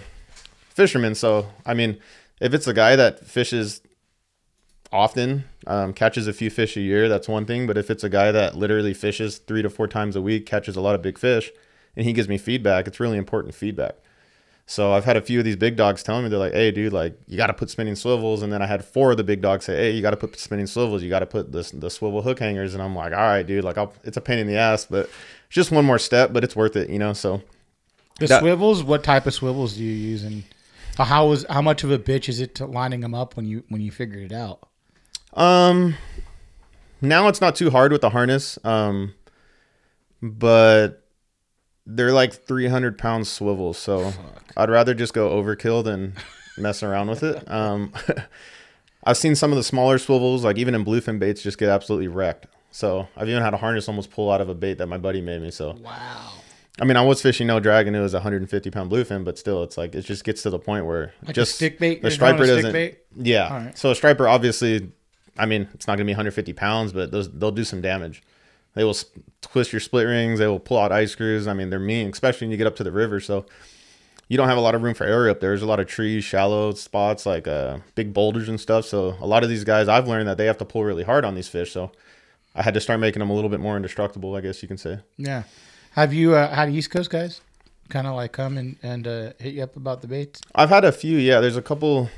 [0.80, 1.14] fisherman.
[1.14, 1.98] So, I mean,
[2.40, 3.82] if it's a guy that fishes
[4.92, 7.68] often, um, catches a few fish a year, that's one thing.
[7.68, 10.76] But if it's a guy that literally fishes three to four times a week, catches
[10.76, 11.52] a lot of big fish,
[11.96, 13.96] and he gives me feedback, it's really important feedback.
[14.66, 16.94] So I've had a few of these big dogs telling me they're like, "Hey, dude,
[16.94, 19.42] like you got to put spinning swivels," and then I had four of the big
[19.42, 21.02] dogs say, "Hey, you got to put spinning swivels.
[21.02, 23.64] You got to put this the swivel hook hangers," and I'm like, "All right, dude,
[23.64, 26.44] like I'll, it's a pain in the ass, but it's just one more step, but
[26.44, 27.42] it's worth it, you know." So
[28.20, 28.84] the That- swivels.
[28.84, 30.44] What type of swivels do you use, and
[31.06, 33.64] how is how much of a bitch is it to lining them up when you
[33.70, 34.68] when you figured it out?
[35.34, 35.96] Um,
[37.02, 38.58] now it's not too hard with the harness.
[38.64, 39.14] Um,
[40.22, 41.06] but
[41.86, 44.14] they're like 300 pound swivels, so
[44.58, 46.16] I'd rather just go overkill than
[46.58, 47.50] mess around with it.
[47.50, 47.94] Um,
[49.04, 52.08] I've seen some of the smaller swivels, like even in bluefin baits, just get absolutely
[52.10, 52.48] wrecked.
[52.72, 55.22] So I've even had a harness almost pull out of a bait that my buddy
[55.22, 55.52] made me.
[55.52, 56.34] So Wow.
[56.82, 57.94] I mean, I was fishing no dragon.
[57.96, 60.60] It was a 150 pound bluefin, but still, it's like it just gets to the
[60.60, 62.02] point where Like just stick bait?
[62.02, 62.72] The striper doesn't.
[62.72, 63.00] bait?
[63.16, 63.66] Yeah.
[63.66, 63.78] Right.
[63.78, 64.92] So a striper, obviously,
[65.38, 68.24] I mean, it's not gonna be 150 pounds, but those they'll do some damage.
[68.76, 68.96] They will
[69.42, 70.40] twist your split rings.
[70.40, 71.48] They will pull out eye screws.
[71.48, 73.20] I mean, they're mean, especially when you get up to the river.
[73.20, 73.46] So
[74.30, 75.50] you don't have a lot of room for area up there.
[75.50, 78.86] There's a lot of trees, shallow spots, like uh, big boulders and stuff.
[78.86, 81.26] So a lot of these guys, I've learned that they have to pull really hard
[81.26, 81.72] on these fish.
[81.72, 81.92] So
[82.54, 84.78] I had to start making them a little bit more indestructible, I guess you can
[84.78, 85.00] say.
[85.18, 85.44] Yeah.
[85.92, 87.42] Have you uh, had East Coast guys
[87.90, 90.42] kind of like come and, and uh, hit you up about the baits?
[90.56, 91.18] I've had a few.
[91.18, 92.10] Yeah, there's a couple.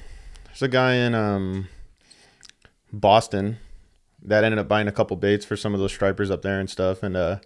[0.47, 1.67] There's a guy in um,
[2.91, 3.57] Boston
[4.23, 6.69] that ended up buying a couple baits for some of those stripers up there and
[6.69, 7.01] stuff.
[7.03, 7.37] And uh,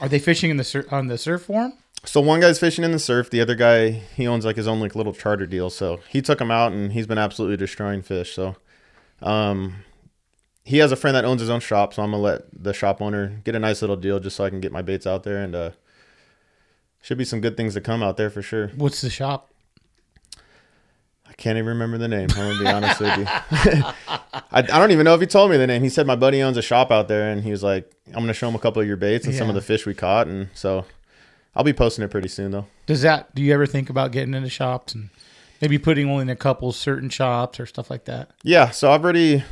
[0.00, 1.72] Are they fishing in the sur- on the surf form?
[2.04, 3.30] so one guy's fishing in the surf.
[3.30, 5.70] The other guy he owns like his own like little charter deal.
[5.70, 8.34] So he took him out and he's been absolutely destroying fish.
[8.34, 8.56] So
[9.22, 9.76] um,
[10.64, 11.94] he has a friend that owns his own shop.
[11.94, 14.50] So I'm gonna let the shop owner get a nice little deal just so I
[14.50, 15.70] can get my baits out there and uh,
[17.00, 18.68] should be some good things to come out there for sure.
[18.76, 19.48] What's the shop?
[21.28, 22.28] I can't even remember the name.
[22.32, 23.24] I'm gonna be honest with you.
[23.28, 25.82] I, I don't even know if he told me the name.
[25.82, 28.34] He said my buddy owns a shop out there, and he was like, "I'm gonna
[28.34, 30.50] show him a couple of your baits and some of the fish we caught." And
[30.52, 30.84] so,
[31.56, 32.66] I'll be posting it pretty soon, though.
[32.86, 33.34] Does that?
[33.34, 35.08] Do you ever think about getting into shops and
[35.62, 38.30] maybe putting only in a couple certain shops or stuff like that?
[38.42, 38.68] Yeah.
[38.70, 39.42] So I've already,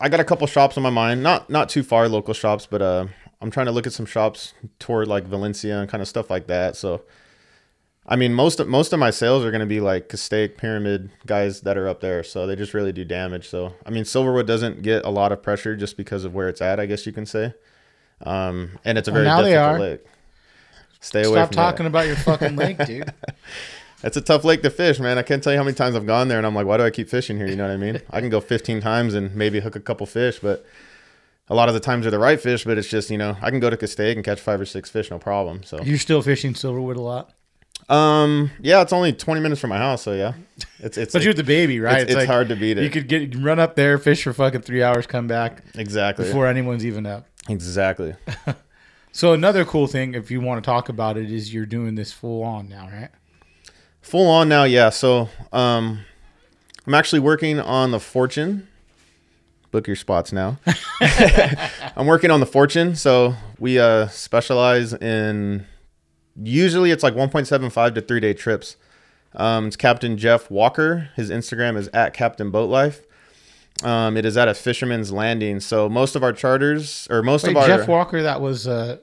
[0.00, 1.22] I got a couple shops on my mind.
[1.22, 3.06] Not not too far local shops, but uh,
[3.40, 6.46] I'm trying to look at some shops toward like Valencia and kind of stuff like
[6.48, 6.76] that.
[6.76, 7.02] So.
[8.08, 11.10] I mean, most of most of my sales are going to be like Castaic, Pyramid
[11.26, 13.48] guys that are up there, so they just really do damage.
[13.48, 16.60] So, I mean, Silverwood doesn't get a lot of pressure just because of where it's
[16.62, 17.52] at, I guess you can say.
[18.22, 19.80] Um, and it's a Well, very now they difficult are.
[19.80, 20.04] lake.
[21.00, 21.88] Stay away Stop talking that.
[21.90, 23.12] about your fucking lake, dude.
[24.02, 25.18] It's a tough lake to fish, man.
[25.18, 26.84] I can't tell you how many times I've gone there, and I'm like, why do
[26.84, 27.46] I keep fishing here?
[27.46, 28.00] You know what I mean?
[28.10, 30.66] I can go 15 times and maybe hook a couple fish, but
[31.48, 32.64] a lot of the times they're the right fish.
[32.64, 34.90] But it's just you know, I can go to Castaic and catch five or six
[34.90, 35.62] fish, no problem.
[35.62, 37.32] So, You're still fishing Silverwood a lot,
[37.88, 40.32] um, yeah, it's only 20 minutes from my house, so yeah,
[40.80, 42.02] it's it's but you're the baby, right?
[42.02, 42.84] it's, it's hard to beat it.
[42.84, 45.62] You could get you can run up there, fish for fucking three hours, come back
[45.76, 47.26] exactly, before anyone's even up.
[47.48, 48.14] exactly.
[49.12, 52.12] So another cool thing, if you want to talk about it, is you're doing this
[52.12, 53.08] full on now, right?
[54.06, 54.90] Full on now, yeah.
[54.90, 56.04] So, um,
[56.86, 58.68] I'm actually working on the Fortune.
[59.72, 60.58] Book your spots now.
[61.00, 62.94] I'm working on the Fortune.
[62.94, 65.66] So we uh, specialize in.
[66.40, 68.76] Usually, it's like 1.75 to three day trips.
[69.34, 71.10] Um, it's Captain Jeff Walker.
[71.16, 73.02] His Instagram is at Captain Boat Life.
[73.82, 75.58] Um, it is at a fisherman's landing.
[75.58, 78.68] So most of our charters, or most Wait, of our Jeff Walker, that was.
[78.68, 78.98] Uh,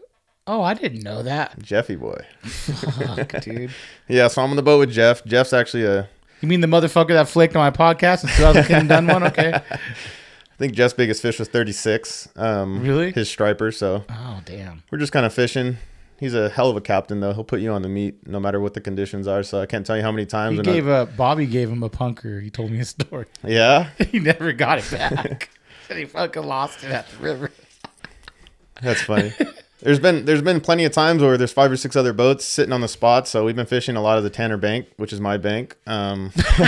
[0.48, 2.20] oh, I didn't know that, Jeffy boy.
[2.42, 3.72] Fuck, dude.
[4.08, 5.24] Yeah, so I'm on the boat with Jeff.
[5.26, 6.10] Jeff's actually a
[6.42, 9.24] You mean the motherfucker that flaked on my podcast in 2010 done one?
[9.24, 9.54] Okay.
[9.72, 12.30] I think Jeff's biggest fish was 36.
[12.36, 13.12] Um, Really?
[13.12, 13.72] His striper.
[13.72, 14.84] So Oh damn.
[14.92, 15.78] we're just kind of fishing.
[16.20, 17.34] He's a hell of a captain, though.
[17.34, 19.44] He'll put you on the meat no matter what the conditions are.
[19.44, 20.56] So I can't tell you how many times.
[20.58, 22.42] He gave a Bobby gave him a punker.
[22.42, 23.26] He told me a story.
[23.44, 25.50] yeah, he never got it back.
[25.88, 27.52] Said he fucking lost it at the river.
[28.82, 29.34] that's funny.
[29.84, 32.72] There's been there's been plenty of times where there's five or six other boats sitting
[32.72, 33.28] on the spot.
[33.28, 35.76] So we've been fishing a lot of the Tanner Bank, which is my bank.
[35.86, 36.32] Um,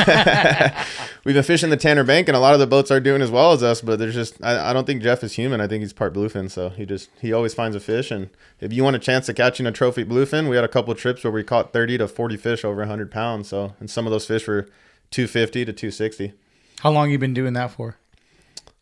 [1.24, 3.32] we've been fishing the Tanner Bank, and a lot of the boats are doing as
[3.32, 3.80] well as us.
[3.80, 5.62] But there's just I, I don't think Jeff is human.
[5.62, 6.52] I think he's part bluefin.
[6.52, 8.12] So he just he always finds a fish.
[8.12, 10.92] And if you want a chance of catching a trophy bluefin, we had a couple
[10.92, 13.48] of trips where we caught 30 to 40 fish over 100 pounds.
[13.48, 14.68] So and some of those fish were
[15.12, 16.34] 250 to 260.
[16.82, 17.96] How long you been doing that for?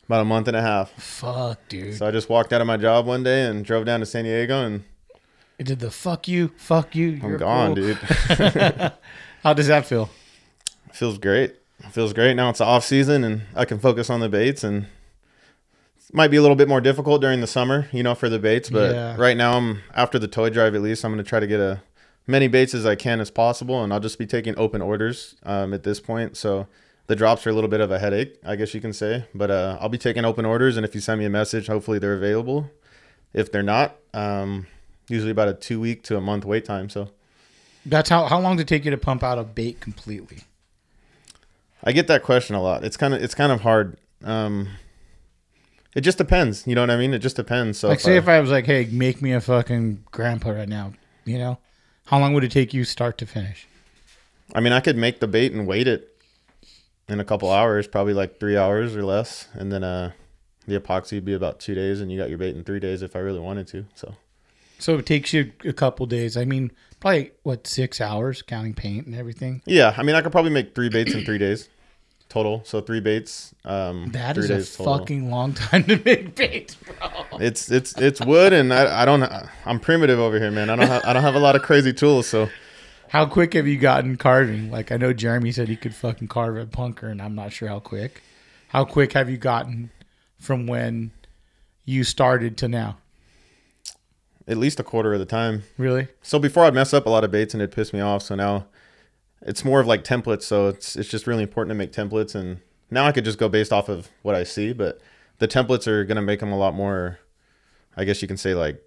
[0.05, 0.91] About a month and a half.
[1.01, 1.95] Fuck, dude.
[1.95, 4.25] So I just walked out of my job one day and drove down to San
[4.25, 4.83] Diego, and
[5.57, 7.19] It did the fuck you, fuck you.
[7.23, 7.75] I'm gone, cool.
[7.75, 7.97] dude.
[9.43, 10.09] How does that feel?
[10.91, 11.55] feels great.
[11.91, 12.35] Feels great.
[12.35, 16.37] Now it's off season and I can focus on the baits and it might be
[16.37, 18.69] a little bit more difficult during the summer, you know, for the baits.
[18.69, 19.15] But Yeah.
[19.17, 21.81] right now I'm after the toy drive at least, I'm gonna try to get a
[22.27, 25.73] many baits as I can as possible and I'll just be taking open orders um,
[25.73, 26.37] at this point.
[26.37, 26.67] So
[27.07, 29.25] the drops are a little bit of a headache, I guess you can say.
[29.35, 31.99] But uh, I'll be taking open orders and if you send me a message, hopefully
[31.99, 32.69] they're available.
[33.33, 34.67] If they're not, um,
[35.09, 36.89] usually about a two week to a month wait time.
[36.89, 37.09] So
[37.85, 40.43] That's how how long did it take you to pump out a bait completely?
[41.83, 42.83] I get that question a lot.
[42.85, 43.97] It's kind of it's kind of hard.
[44.23, 44.69] Um,
[45.95, 46.65] it just depends.
[46.65, 47.13] You know what I mean?
[47.13, 47.77] It just depends.
[47.79, 50.51] So Like, if say I- if I was like, "Hey, make me a fucking grandpa
[50.51, 50.93] right now,"
[51.25, 51.57] you know,
[52.05, 53.67] how long would it take you start to finish?
[54.55, 56.12] I mean, I could make the bait and wait it
[57.09, 60.11] in a couple hours, probably like three hours or less, and then uh,
[60.67, 63.01] the epoxy would be about two days, and you got your bait in three days
[63.01, 63.85] if I really wanted to.
[63.95, 64.15] So
[64.79, 66.37] So it takes you a couple days.
[66.37, 69.61] I mean, probably what six hours counting paint and everything.
[69.65, 71.67] yeah, I mean, I could probably make three baits in three days,
[72.29, 72.61] total.
[72.65, 73.53] So three baits.
[73.65, 74.99] Um, That is a total.
[74.99, 76.95] fucking long time to make baits, bro.
[77.39, 79.23] It's it's it's wood, and I, I don't.
[79.65, 80.69] I'm primitive over here, man.
[80.69, 82.49] I don't have I don't have a lot of crazy tools, so
[83.13, 84.71] How quick have you gotten carving?
[84.71, 87.67] Like I know Jeremy said he could fucking carve a punker, and I'm not sure
[87.67, 88.23] how quick.
[88.69, 89.91] How quick have you gotten
[90.39, 91.11] from when
[91.85, 92.97] you started to now?
[94.45, 95.63] at least a quarter of the time.
[95.77, 96.07] Really?
[96.21, 98.23] So before I'd mess up a lot of baits and it'd piss me off.
[98.23, 98.65] So now
[99.41, 100.43] it's more of like templates.
[100.43, 102.35] So it's it's just really important to make templates.
[102.35, 104.99] And now I could just go based off of what I see, but
[105.37, 107.19] the templates are gonna make them a lot more.
[107.95, 108.83] I guess you can say like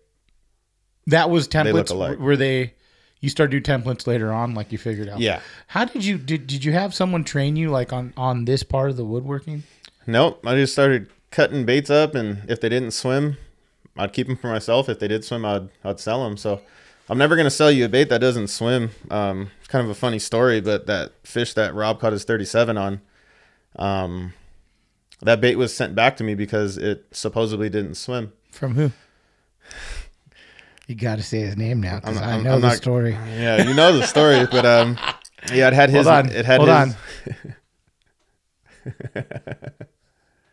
[1.07, 1.91] That was look templates.
[1.91, 2.19] alike.
[2.19, 2.75] Were they?
[3.21, 5.21] You start do templates later on, like you figured out.
[5.21, 5.41] yeah.
[5.69, 6.47] How did you did?
[6.47, 9.63] Did you have someone train you like on on this part of the woodworking?
[10.07, 10.47] Nope.
[10.47, 13.37] I just started cutting baits up, and if they didn't swim,
[13.97, 14.89] I'd keep them for myself.
[14.89, 16.37] If they did swim, I'd I'd sell them.
[16.37, 16.61] So
[17.09, 18.91] I'm never gonna sell you a bait that doesn't swim.
[19.11, 22.77] Um, it's kind of a funny story, but that fish that Rob caught his 37
[22.77, 23.01] on,
[23.77, 24.35] um,
[25.23, 28.33] that bait was sent back to me because it supposedly didn't swim.
[28.51, 28.93] From who?
[30.87, 33.13] You got to say his name now because I know I'm the not- story.
[33.13, 34.97] Yeah, you know the story, but um,
[35.53, 36.07] yeah, it had his.
[36.07, 36.29] Hold on.
[36.33, 36.95] It had Hold his.
[38.95, 39.75] on.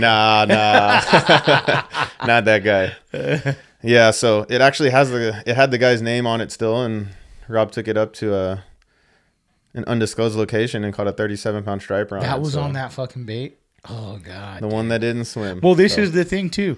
[0.00, 1.00] Nah, nah,
[2.26, 3.56] not that guy.
[3.82, 7.08] Yeah, so it actually has the it had the guy's name on it still, and
[7.48, 8.64] Rob took it up to a
[9.74, 12.26] an undisclosed location and caught a 37 pound striper on it.
[12.26, 13.58] That was so on that fucking bait.
[13.88, 14.62] Oh god.
[14.62, 15.60] the one that didn't swim.
[15.62, 16.76] Well, this So, is the thing too.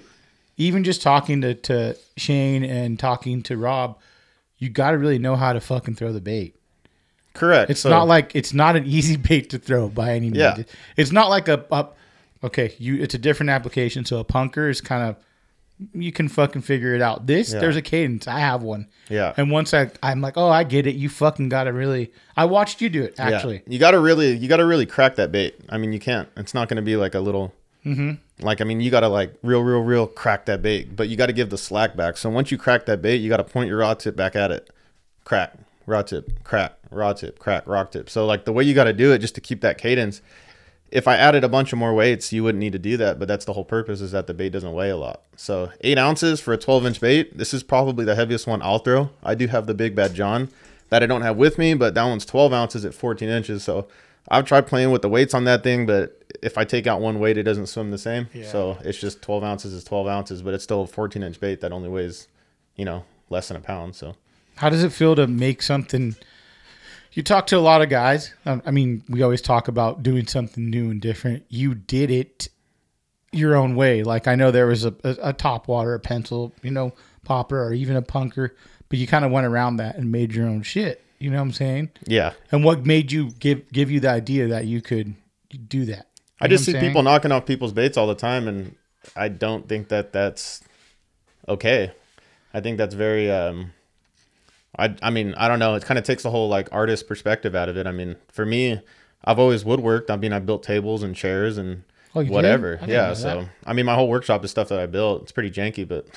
[0.57, 3.99] Even just talking to, to Shane and talking to Rob,
[4.57, 6.55] you got to really know how to fucking throw the bait.
[7.35, 7.69] correct.
[7.69, 10.37] It's So- not like it's not an easy bait to throw by any means.
[10.37, 10.63] Yeah.
[10.97, 11.87] It's not like a, a
[12.43, 14.05] okay, you it's a different application.
[14.05, 15.15] So a punker is kind of
[15.93, 17.27] you can fucking figure it out.
[17.27, 17.59] This Yeah.
[17.59, 18.27] there's a cadence.
[18.27, 18.87] I have one.
[19.09, 19.33] Yeah.
[19.37, 20.95] And once I I'm like, oh, I get it.
[20.95, 22.11] You fucking got to really.
[22.35, 23.29] I watched you do it Yeah.
[23.29, 23.61] actually.
[23.67, 25.55] You got to really, you got to really crack that bait.
[25.69, 26.27] I mean, you can't.
[26.35, 27.53] It's not going to be like a little,
[27.85, 28.45] Mm-hmm.
[28.45, 30.95] like I mean, you got to like real, real, real crack that bait.
[30.95, 32.17] But you got to give the slack back.
[32.17, 34.51] So once you crack that bait, you got to point your rod tip back at
[34.51, 34.69] it.
[35.25, 35.53] Crack,
[35.85, 38.09] rod tip, crack, rod tip, crack, rock tip.
[38.09, 40.21] So like the way you got to do it, just to keep that cadence.
[40.89, 43.19] If I added a bunch of more weights, you wouldn't need to do that.
[43.19, 45.21] But that's the whole purpose is that the bait doesn't weigh a lot.
[45.35, 47.37] So eight ounces for a 12 inch bait.
[47.37, 49.09] This is probably the heaviest one I'll throw.
[49.23, 50.49] I do have the Big Bad John
[50.89, 53.63] that I don't have with me, but that one's 12 ounces at 14 inches.
[53.63, 53.87] So
[54.29, 57.19] I've tried playing with the weights on that thing, but if I take out one
[57.19, 58.27] weight, it doesn't swim the same.
[58.43, 61.59] So it's just 12 ounces is 12 ounces, but it's still a 14 inch bait
[61.61, 62.27] that only weighs,
[62.75, 63.95] you know, less than a pound.
[63.95, 64.15] So
[64.55, 66.15] How does it feel to make something?
[67.17, 68.31] You talk to a lot of guys.
[68.45, 71.45] Um, I mean, we always talk about doing something new and different.
[71.49, 72.47] You did it
[73.31, 74.03] your own way.
[74.03, 76.93] Like I know there was a, a, a top water, a pencil, you know,
[77.25, 78.51] popper, or even a punker,
[78.87, 81.03] but you kind of went around that and made your own shit.
[81.17, 81.89] You know what I'm saying?
[82.05, 85.15] yeah, And what made you give give you the idea that you could
[85.67, 86.05] do that?
[86.39, 86.85] I You know just see saying?
[86.85, 88.75] people knocking off people's baits all the time, and
[89.15, 90.61] I don't think that that's
[91.49, 91.93] okay.
[92.53, 93.31] I think that's very.
[93.31, 93.73] Um,
[94.77, 95.75] I I mean I don't know.
[95.75, 97.87] It kind of takes the whole like artist perspective out of it.
[97.87, 98.79] I mean, for me,
[99.25, 100.09] I've always woodworked.
[100.09, 101.83] I mean, I built tables and chairs and
[102.15, 102.79] Oh, whatever.
[102.87, 103.13] Yeah.
[103.13, 103.49] So that.
[103.65, 105.23] I mean, my whole workshop is stuff that I built.
[105.23, 106.07] It's pretty janky, but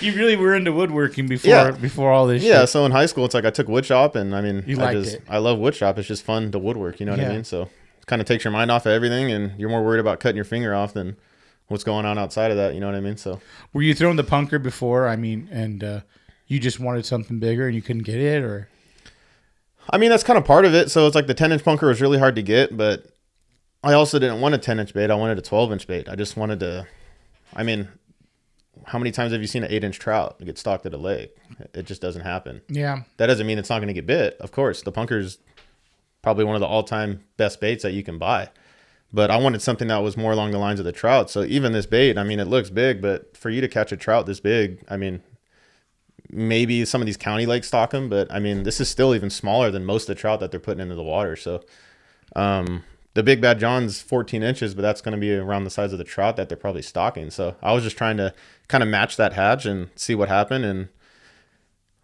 [0.00, 1.70] You really were into woodworking before Yeah.
[1.70, 2.42] before all this.
[2.42, 2.60] yeah.
[2.60, 2.68] shit.
[2.70, 4.84] So in high school, it's like I took wood shop, and I mean, You I
[4.92, 5.22] liked just it.
[5.28, 5.98] I love wood shop.
[5.98, 7.00] It's just fun to woodwork.
[7.00, 7.30] You know what Yeah.
[7.30, 7.44] I mean?
[7.44, 10.20] So it kind of takes your mind off of everything, and you're more worried about
[10.20, 11.16] cutting your finger off than
[11.68, 12.74] what's going on outside of that.
[12.74, 13.16] You know what I mean?
[13.16, 13.40] So
[13.72, 15.08] Were you throwing the punker before?
[15.08, 16.00] I mean, and uh,
[16.50, 18.68] you just wanted something bigger and you couldn't get it, or
[19.88, 20.90] I mean, that's kind of part of it.
[20.90, 23.06] So it's like the 10 inch punker was really hard to get, but
[23.84, 25.10] I also didn't want a 10 inch bait.
[25.10, 26.08] I wanted a 12 inch bait.
[26.08, 26.86] I just wanted to,
[27.54, 27.88] I mean,
[28.86, 31.34] how many times have you seen an eight inch trout get stalked at a lake?
[31.72, 32.62] It just doesn't happen.
[32.68, 34.36] yeah, That doesn't mean it's not going to get bit.
[34.40, 35.38] Of course, the punkers
[36.22, 38.48] probably one of the all-time best baits that you can buy.
[39.12, 41.30] But I wanted something that was more along the lines of the trout.
[41.30, 43.96] So even this bait, I mean, it looks big, but for you to catch a
[43.96, 45.22] trout this big, I mean,
[46.32, 49.30] maybe some of these county lakes stock them, but I mean, this is still even
[49.30, 51.36] smaller than most of the trout that they're putting into the water.
[51.36, 51.62] So,
[52.36, 55.92] um, the big bad John's 14 inches, but that's going to be around the size
[55.92, 57.30] of the trout that they're probably stocking.
[57.30, 58.32] So I was just trying to
[58.68, 60.64] kind of match that hatch and see what happened.
[60.64, 60.88] And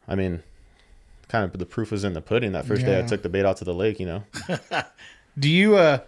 [0.08, 0.42] I mean,
[1.28, 2.52] kind of the proof was in the pudding.
[2.52, 4.24] That first day I took the bait out to the lake, you know.
[5.38, 5.98] Do you uh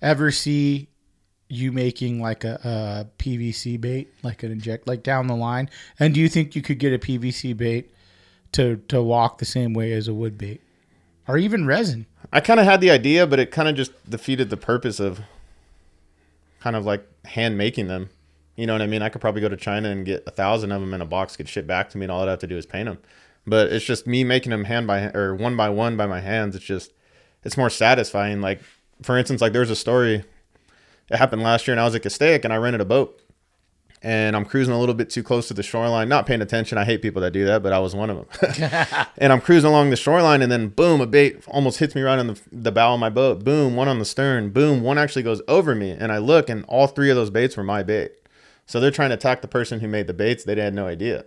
[0.00, 0.88] ever see
[1.48, 5.68] you making like a, a PVC bait, like an inject, like down the line?
[5.98, 7.90] And do you think you could get a PVC bait
[8.52, 10.60] to to walk the same way as a wood bait,
[11.28, 12.06] or even resin?
[12.32, 15.20] I kind of had the idea, but it kind of just defeated the purpose of
[16.60, 18.10] kind of like hand making them.
[18.56, 19.02] You know what I mean?
[19.02, 21.36] I could probably go to China and get a thousand of them in a box,
[21.36, 22.98] get shipped back to me, and all I'd have to do is paint them.
[23.46, 26.56] But it's just me making them hand by or one by one by my hands.
[26.56, 26.92] It's just
[27.42, 28.40] it's more satisfying.
[28.40, 28.60] Like
[29.02, 30.24] for instance, like there's a story.
[31.10, 33.20] It happened last year, and I was at Castaic, and I rented a boat,
[34.02, 36.78] and I'm cruising a little bit too close to the shoreline, not paying attention.
[36.78, 39.06] I hate people that do that, but I was one of them.
[39.18, 42.18] and I'm cruising along the shoreline, and then boom, a bait almost hits me right
[42.18, 43.44] on the, the bow of my boat.
[43.44, 44.50] Boom, one on the stern.
[44.50, 47.56] Boom, one actually goes over me, and I look, and all three of those baits
[47.56, 48.12] were my bait.
[48.66, 50.44] So they're trying to attack the person who made the baits.
[50.44, 51.24] They had no idea.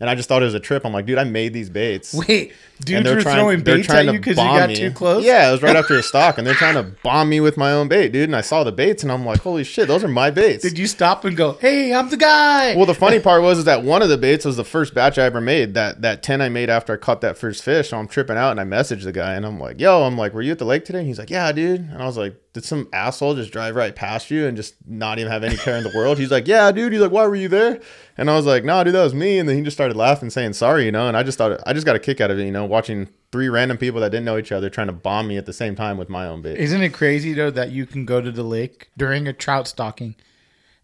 [0.00, 0.84] And I just thought it was a trip.
[0.84, 2.12] I'm like, dude, I made these baits.
[2.28, 4.42] Wait, And dudes they're were trying- throwing they're baits trying at to you because you
[4.42, 4.74] bomb got me.
[4.74, 5.24] too close.
[5.24, 7.70] Yeah, it was right after a stock, and they're trying to bomb me with my
[7.70, 8.24] own bait, dude.
[8.28, 10.64] And I saw the baits, and I'm like, holy shit, those are my baits.
[10.64, 12.74] Did you stop and go, "Hey, I'm the guy"?
[12.74, 15.16] Well, the funny part was is that one of the baits was the first batch
[15.16, 15.74] I ever made.
[15.74, 17.90] That that ten I made after I caught that first fish.
[17.90, 20.34] So I'm tripping out, and I messaged the guy, and I'm like, "Yo, I'm like,
[20.34, 22.34] were you at the lake today?" And he's like, "Yeah, dude." And I was like,
[22.52, 25.76] "Did some asshole just drive right past you and just not even have any care
[25.76, 27.80] in the world?" He's like, "Yeah, dude." He's like, "Why were you there?"
[28.16, 30.30] And I was like, "No, dude, that was me." And then he just started laughing,
[30.30, 31.08] saying sorry, you know.
[31.08, 33.08] And I just thought I just got a kick out of it, you know, watching
[33.32, 35.74] three random people that didn't know each other trying to bomb me at the same
[35.74, 36.56] time with my own bait.
[36.58, 40.14] Isn't it crazy though that you can go to the lake during a trout stocking,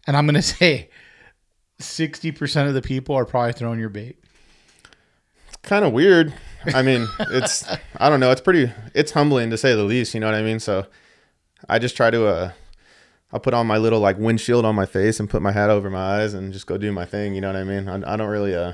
[0.07, 0.89] and I'm gonna say,
[1.79, 4.17] sixty percent of the people are probably throwing your bait.
[5.47, 6.33] It's kind of weird.
[6.73, 7.65] I mean, it's
[7.97, 8.31] I don't know.
[8.31, 8.71] It's pretty.
[8.93, 10.13] It's humbling to say the least.
[10.13, 10.59] You know what I mean?
[10.59, 10.85] So
[11.69, 12.27] I just try to.
[12.27, 12.51] uh
[13.33, 15.89] I'll put on my little like windshield on my face and put my hat over
[15.89, 17.33] my eyes and just go do my thing.
[17.33, 17.87] You know what I mean?
[17.87, 18.53] I, I don't really.
[18.53, 18.73] uh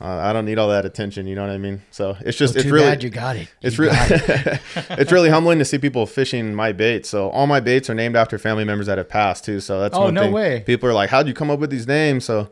[0.00, 1.80] uh, I don't need all that attention, you know what I mean.
[1.90, 3.48] So it's just Well, it's really you got it.
[3.62, 4.60] it's really it.
[4.90, 7.08] it's really humbling to see people fishing my baits.
[7.08, 9.60] So all my baits are named after family members that have passed too.
[9.60, 10.32] So that's Oh, one no thing.
[10.32, 10.60] way.
[10.66, 12.50] People are like, "How'd you come up with these names?" So,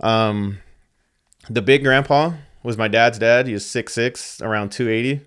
[0.00, 0.58] um,
[1.48, 3.46] the big grandpa was my dad's dad.
[3.46, 5.20] He was six six, around two eighty.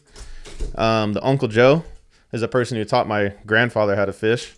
[0.75, 1.83] Um, the Uncle Joe
[2.31, 4.53] is a person who taught my grandfather how to fish.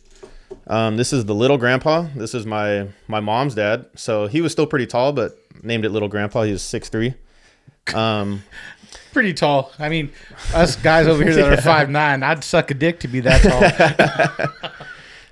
[0.67, 2.07] Um, this is the little grandpa.
[2.15, 3.87] This is my my mom's dad.
[3.95, 6.43] So he was still pretty tall, but named it little grandpa.
[6.43, 7.13] He was six three.
[7.93, 8.43] Um,
[9.13, 9.71] Pretty tall.
[9.79, 10.11] I mean,
[10.53, 13.41] us guys over here that are five nine, I'd suck a dick to be that
[13.41, 14.71] tall.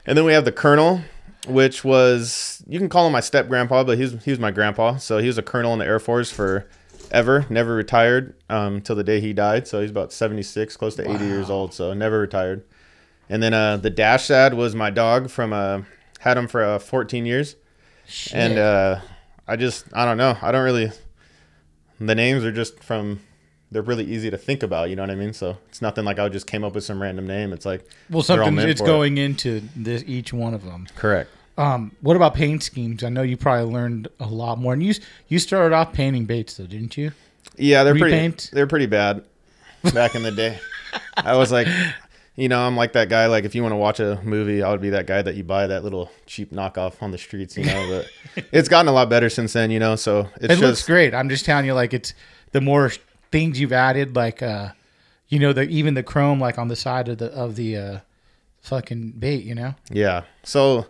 [0.06, 1.02] And then we have the colonel,
[1.48, 4.98] which was you can call him my step grandpa, but he's he was my grandpa.
[4.98, 6.68] So he was a colonel in the Air Force for
[7.12, 9.68] ever, never retired um, till the day he died.
[9.68, 11.74] So he's about seventy six, close to eighty years old.
[11.74, 12.66] So never retired.
[13.30, 15.84] And then uh, the dash dad was my dog from uh,
[16.20, 17.56] had him for uh, fourteen years.
[18.34, 19.00] And uh,
[19.48, 20.38] I just I don't know.
[20.42, 20.92] I don't really.
[22.00, 23.20] The names are just from.
[23.72, 24.90] They're really easy to think about.
[24.90, 25.34] You know what I mean?
[25.34, 27.54] So it's nothing like I just came up with some random name.
[27.54, 28.88] It's like well, something it's for it.
[28.88, 30.88] going into this each one of them.
[30.96, 31.30] correct.
[31.58, 33.04] Um, what about paint schemes?
[33.04, 34.74] I know you probably learned a lot more.
[34.74, 34.94] And you
[35.28, 37.12] you started off painting baits though, didn't you?
[37.58, 38.38] Yeah, they're Repaint?
[38.38, 38.56] pretty.
[38.56, 39.24] They're pretty bad.
[39.94, 40.60] Back in the day,
[41.18, 41.68] I was like,
[42.36, 43.28] you know, I'm like that guy.
[43.28, 45.44] Like, if you want to watch a movie, I would be that guy that you
[45.44, 47.56] buy that little cheap knockoff on the streets.
[47.58, 48.04] You know,
[48.36, 49.70] but it's gotten a lot better since then.
[49.72, 51.14] You know, so it's It just looks great.
[51.14, 52.14] I'm just telling you, like it's
[52.52, 52.92] the more
[53.32, 54.70] things you've added, like uh,
[55.28, 58.00] you know, the even the chrome like on the side of the of the uh,
[58.62, 59.44] fucking bait.
[59.44, 60.24] You know, Yeah.
[60.44, 60.88] So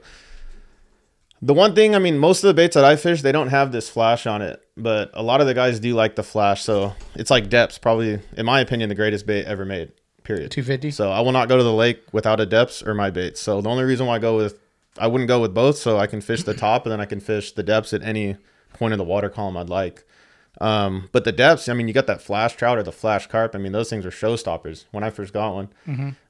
[1.41, 3.73] the one thing, I mean, most of the baits that I fish, they don't have
[3.73, 6.63] this flash on it, but a lot of the guys do like the flash.
[6.63, 9.91] So it's like Deps, probably, in my opinion, the greatest bait ever made.
[10.23, 10.51] Period.
[10.51, 10.91] 250?
[10.91, 13.41] So I will not go to the lake without a Deps or my baits.
[13.41, 14.59] So the only reason why I go with,
[14.97, 17.19] I wouldn't go with both, so I can fish the top and then I can
[17.19, 18.37] fish the depths at any
[18.73, 20.05] point of the water column I'd like.
[20.61, 23.55] Um, but the Deps, I mean, you got that flash trout or the flash carp.
[23.55, 24.85] I mean, those things are showstoppers.
[24.91, 25.69] When I first got one,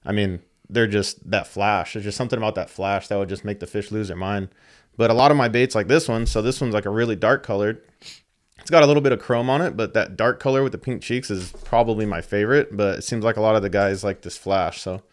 [0.05, 0.39] I mean,
[0.69, 1.93] they're just that flash.
[1.93, 4.49] There's just something about that flash that would just make the fish lose their mind.
[4.95, 7.15] But a lot of my baits, like this one, so this one's like a really
[7.15, 7.81] dark colored.
[8.63, 10.77] It's got a little bit of chrome on it, but that dark color with the
[10.77, 12.75] pink cheeks is probably my favorite.
[12.75, 14.79] But it seems like a lot of the guys like this flash.
[14.81, 15.03] So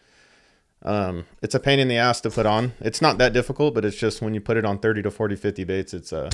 [0.83, 2.71] um, it's a pain in the ass to put on.
[2.79, 5.35] It's not that difficult, but it's just when you put it on 30 to 40,
[5.35, 6.29] 50 baits, it's uh,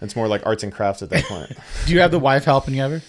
[0.00, 1.52] it's more like arts and crafts at that point.
[1.86, 3.02] do you have the wife helping you ever?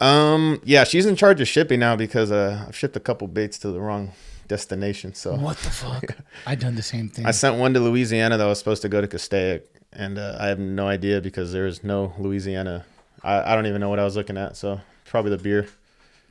[0.00, 3.58] Um, yeah, she's in charge of shipping now because uh, I've shipped a couple baits
[3.58, 4.12] to the wrong
[4.48, 5.14] destination.
[5.14, 6.04] So What the fuck?
[6.46, 7.24] I've done the same thing.
[7.26, 9.62] I sent one to Louisiana that was supposed to go to Castaic,
[9.92, 12.84] and uh, I have no idea because there is no Louisiana.
[13.22, 14.56] I, I don't even know what I was looking at.
[14.56, 15.68] So probably the beer.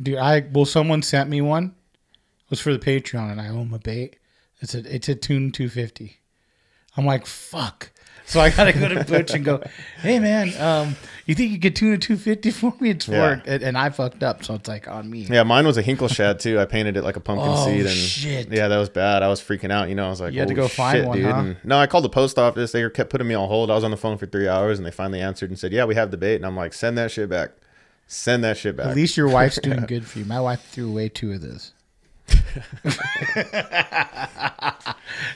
[0.01, 1.75] Dude, I well, someone sent me one.
[2.45, 4.17] It was for the Patreon, and I own a bait.
[4.59, 6.19] It's a it's a tune two fifty.
[6.97, 7.90] I'm like fuck.
[8.31, 9.61] So I gotta go to Butch and go,
[9.99, 12.91] hey man, um, you think you could tune a two fifty for me?
[12.91, 13.19] It's Yeah.
[13.19, 15.27] work, and, and I fucked up, so it's like on me.
[15.29, 16.57] Yeah, mine was a hinkle shad too.
[16.57, 18.49] I painted it like a pumpkin Oh, seed, and shit.
[18.49, 19.21] yeah, that was bad.
[19.21, 19.89] I was freaking out.
[19.89, 21.35] You know, I was like, You had to "Holy go find shit, one, dude." huh?
[21.39, 22.71] And, no, I called the post office.
[22.71, 23.69] They kept putting me on hold.
[23.69, 25.83] I was on the phone for three hours, and they finally answered and said, "Yeah,
[25.83, 27.49] we have the bait." And I'm like, "Send that shit back.
[28.07, 30.25] Send that shit back." At least your wife's doing good for you.
[30.25, 31.73] My wife threw away two of those.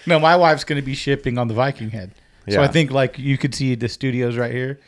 [0.06, 2.12] no, my wife's going to be shipping on the Viking head.
[2.50, 4.80] So I think like you could see the studios right here.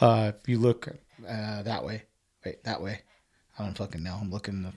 [0.00, 0.88] Uh, if you look
[1.26, 2.02] uh, that way,
[2.44, 3.00] wait that way.
[3.58, 4.18] I don't fucking know.
[4.20, 4.70] I'm looking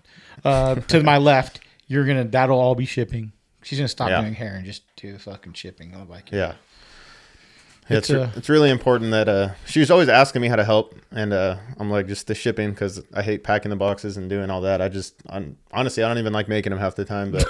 [0.46, 1.60] uh, to my left.
[1.88, 2.24] You're gonna.
[2.24, 3.34] That'll all be shipping.
[3.64, 4.22] She's gonna stop Yeah.
[4.22, 6.38] doing hair and just do fucking shipping on the Viking.
[6.38, 6.54] Yeah.
[7.90, 10.48] Yeah, It's, It's, re- uh, it's really important that uh, she was always asking me
[10.48, 13.76] how to help, and uh, I'm like just the shipping because I hate packing the
[13.76, 14.80] boxes and doing all that.
[14.80, 17.46] I just I'm, honestly I don't even like making them half the time, but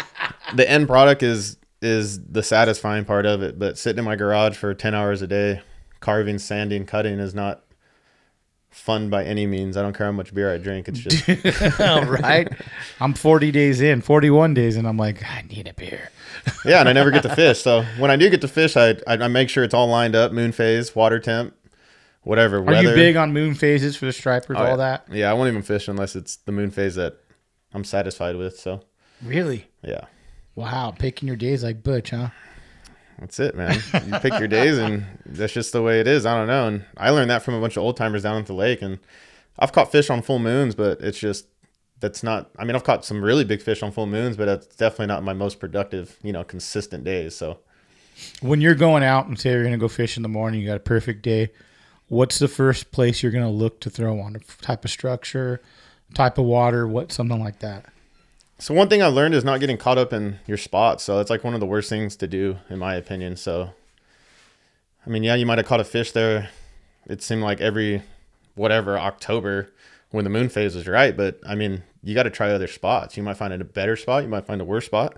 [0.54, 3.58] the end product is is the satisfying part of it.
[3.58, 5.62] But sitting in my garage for ten hours a day,
[6.00, 7.64] carving, sanding, cutting is not
[8.70, 9.76] fun by any means.
[9.76, 10.88] I don't care how much beer I drink.
[10.88, 12.48] It's just All right.
[13.00, 16.10] I'm 40 days in, 41 days, and I'm like, I need a beer.
[16.64, 17.60] yeah, and I never get to fish.
[17.60, 20.14] So when I do get to fish, I I, I make sure it's all lined
[20.14, 21.54] up, moon phase, water temp,
[22.22, 22.58] whatever.
[22.64, 24.76] Are you big on moon phases for the stripers, Oh, all yeah.
[24.76, 25.06] that?
[25.10, 27.16] Yeah, I won't even fish unless it's the moon phase that
[27.72, 28.58] I'm satisfied with.
[28.58, 28.82] So
[29.22, 29.66] Really?
[29.82, 30.04] yeah,
[30.58, 32.30] Wow, picking your days like Butch, huh?
[33.20, 33.80] that's it, man.
[34.06, 36.26] You pick your days, and that's just the way it is.
[36.26, 38.46] I don't know, and I learned that from a bunch of old timers down at
[38.46, 38.98] the lake, and
[39.56, 41.46] I've caught fish on full moons, but it's just
[42.00, 42.50] that's not.
[42.58, 45.22] I mean, I've caught some really big fish on full moons, but that's definitely not
[45.22, 47.36] my most productive, you know, consistent days.
[47.36, 47.60] So
[48.40, 50.66] When you're going out and say you're going to go fish in the morning, you
[50.66, 51.52] got a perfect day.
[52.08, 54.34] What's the first place you're going to look to throw on?
[54.34, 55.60] A type of structure,
[56.14, 57.86] type of water, what something like that.
[58.60, 61.04] So one thing I learned is not getting caught up in your spots.
[61.04, 63.36] So that's like one of the worst things to do, in my opinion.
[63.36, 63.72] So,
[65.06, 66.50] I mean, yeah, you might have caught a fish there.
[67.06, 68.02] It seemed like every
[68.56, 69.70] whatever October
[70.10, 73.16] when the moon phase was right, but I mean, you got to try other spots.
[73.16, 74.22] You might find a better spot.
[74.22, 75.16] You might find a worse spot.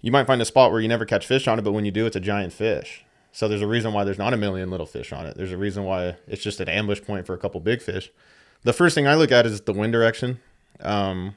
[0.00, 1.90] You might find a spot where you never catch fish on it, but when you
[1.90, 3.04] do, it's a giant fish.
[3.32, 5.36] So there's a reason why there's not a million little fish on it.
[5.36, 8.10] There's a reason why it's just an ambush point for a couple big fish.
[8.62, 10.40] The first thing I look at is the wind direction.
[10.80, 11.34] Um,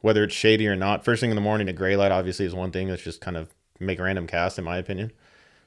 [0.00, 1.04] whether it's shady or not.
[1.04, 3.36] First thing in the morning, a gray light obviously is one thing that's just kind
[3.36, 3.48] of
[3.78, 5.12] make random cast, in my opinion.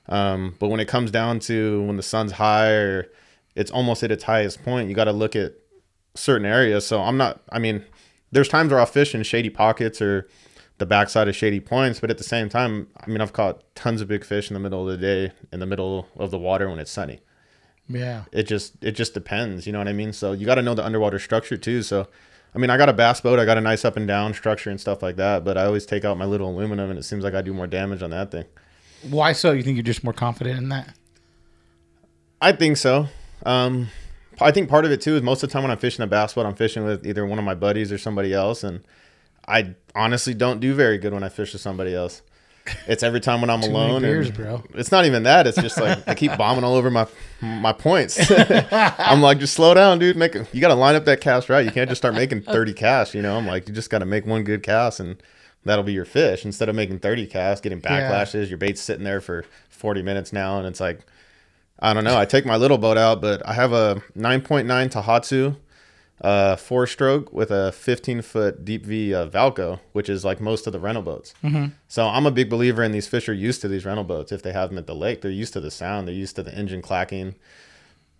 [0.09, 3.07] Um, but when it comes down to when the sun's high or
[3.55, 5.53] it's almost at its highest point, you got to look at
[6.15, 6.85] certain areas.
[6.85, 7.85] So I'm not, I mean,
[8.31, 10.27] there's times where I'll fish in shady pockets or
[10.79, 14.01] the backside of shady points, but at the same time, I mean, I've caught tons
[14.01, 16.67] of big fish in the middle of the day, in the middle of the water
[16.69, 17.19] when it's sunny
[17.87, 18.23] Yeah.
[18.31, 20.73] it just it just depends you know what i mean so you got to know
[20.73, 22.07] the underwater structure too so
[22.55, 24.69] i mean i got a bass boat i got a nice up and down structure
[24.69, 27.23] and stuff like that but i always take out my little aluminum and it seems
[27.23, 28.45] like i do more damage on that thing
[29.09, 29.51] Why so?
[29.51, 30.95] You think you're just more confident in that?
[32.41, 33.07] i think so
[33.45, 33.89] um
[34.41, 36.07] i think part of it too is most of the time when i'm fishing a
[36.07, 38.81] bass boat i'm fishing with either one of my buddies or somebody else and
[39.47, 42.21] i honestly don't do very good when i fish with somebody else
[42.87, 44.63] it's every time when i'm alone beers, bro.
[44.73, 47.05] it's not even that it's just like i keep bombing all over my
[47.41, 48.19] my points
[48.71, 51.49] i'm like just slow down dude make it you got to line up that cast
[51.49, 53.99] right you can't just start making 30 casts you know i'm like you just got
[53.99, 55.21] to make one good cast and
[55.65, 58.09] that'll be your fish instead of making 30 casts getting Yeah.
[58.11, 60.99] backlashes your bait's sitting there for 40 minutes now and it's like
[61.79, 62.17] I don't know.
[62.17, 65.57] I take my little boat out, but I have a 9.9 Tohatsu
[66.23, 70.65] uh, four stroke with a 15 foot deep V uh, Valco, which is like most
[70.65, 71.33] of the rental boats.
[71.43, 71.73] Mm-hmm.
[71.87, 74.31] So I'm a big believer in these fish are used to these rental boats.
[74.31, 76.43] If they have them at the lake, they're used to the sound, they're used to
[76.43, 77.35] the engine clacking,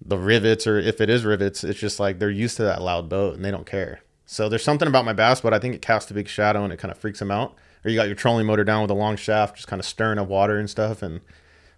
[0.06, 3.08] the rivets, or if it is rivets, it's just like they're used to that loud
[3.08, 4.02] boat and they don't care.
[4.26, 5.54] So there's something about my bass boat.
[5.54, 7.56] I think it casts a big shadow and it kind of freaks them out.
[7.86, 10.20] Or you got your trolling motor down with a long shaft, just kind of stirring
[10.20, 11.02] up water and stuff.
[11.02, 11.22] And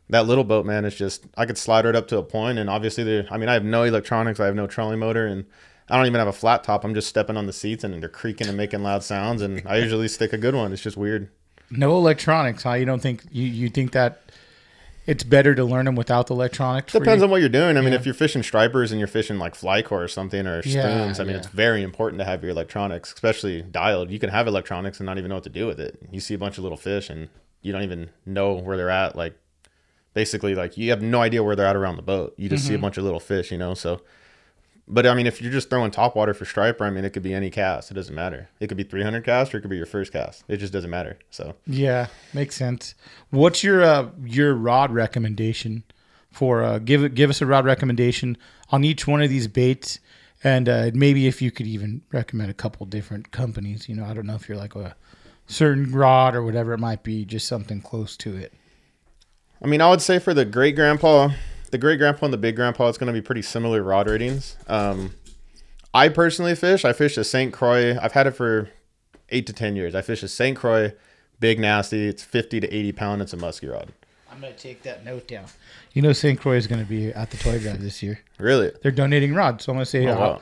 [0.10, 2.32] that little boat, man, is just I could slide it up to a point.
[2.32, 3.28] point, and obviously.
[3.30, 5.46] I mean, I have no electronics, I have no trolling motor, and
[5.90, 6.84] I don't even have a flat top.
[6.84, 9.42] I'm just stepping on the seats, and they're creaking and making loud sounds.
[9.42, 10.74] And I usually stick a good one.
[10.74, 11.30] It's just weird.
[11.70, 12.74] No electronics, huh?
[12.74, 14.22] You don't think you, you think that
[15.06, 16.94] it's better to learn them without the electronics?
[16.94, 17.78] Depends on what you're doing.
[17.78, 20.62] I mean, if you're fishing stripers and you're fishing like fly core or something or
[20.62, 21.38] spoons, Yeah, I mean, yeah.
[21.38, 24.10] it's very important to have your electronics, especially dialed.
[24.10, 26.00] You can have electronics and not even know what to do with it.
[26.12, 27.30] You see a bunch of little fish and
[27.62, 29.16] you don't even know where they're at.
[29.16, 29.36] Like,
[30.14, 32.34] basically, like you have no idea where they're at around the boat.
[32.38, 32.82] You just see a mm-hmm.
[32.82, 33.76] bunch of little fish, you know.
[33.76, 34.02] So
[34.88, 37.24] but I mean, if you're just throwing top water for striper, I mean, it could
[37.24, 37.90] be any cast.
[37.90, 38.50] It doesn't matter.
[38.60, 40.44] It could be 300 cast or it could be your first cast.
[40.48, 41.18] It just doesn't matter.
[41.32, 42.94] So Yeah, makes sense.
[43.32, 45.84] What's your uh, your rod recommendation
[46.32, 48.38] for uh, give it give us a rod recommendation
[48.70, 50.00] on each one of these baits,
[50.44, 53.90] and uh, maybe if you could even recommend a couple different companies.
[53.90, 54.96] You know, I don't know if you're like a
[55.48, 58.54] certain rod or whatever it might be, just something close to it.
[59.64, 61.30] I mean, I would say for the great grandpa,
[61.76, 64.56] the great grandpa and the big grandpa, it's going to be pretty similar rod ratings.
[64.68, 65.14] Um,
[65.94, 66.86] I personally fish.
[66.86, 67.52] I fish a St.
[67.52, 67.98] Croix.
[68.02, 68.70] I've had it for
[69.28, 69.94] eight to ten years.
[69.94, 70.56] I fish a St.
[70.56, 70.94] Croix,
[71.42, 72.08] big nasty.
[72.08, 73.22] It's fifty to eighty pound.
[73.22, 73.92] It's a musky rod.
[74.32, 75.48] I'm gonna take that note down.
[75.92, 76.40] You know, St.
[76.40, 78.20] Croix is gonna be at the toy drive this year.
[78.40, 78.72] Really?
[78.82, 80.42] They're donating rods, so I'm gonna say Oh, uh, wow.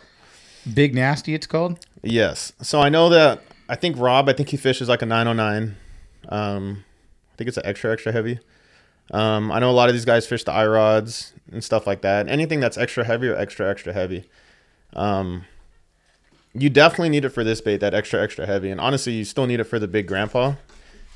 [0.71, 1.33] Big Nasty.
[1.33, 1.83] It's called.
[2.03, 2.53] Yes.
[2.61, 3.41] So I know that.
[3.67, 4.29] I think Rob.
[4.29, 5.75] I think he fishes like a 909.
[6.29, 6.83] Um,
[7.33, 8.39] I think it's an extra extra heavy.
[9.11, 12.01] Um, I know a lot of these guys fish the eye rods and stuff like
[12.01, 12.27] that.
[12.27, 14.25] Anything that's extra heavy or extra extra heavy.
[14.95, 15.45] Um,
[16.53, 18.69] you definitely need it for this bait, that extra extra heavy.
[18.69, 20.53] And honestly, you still need it for the big grandpa.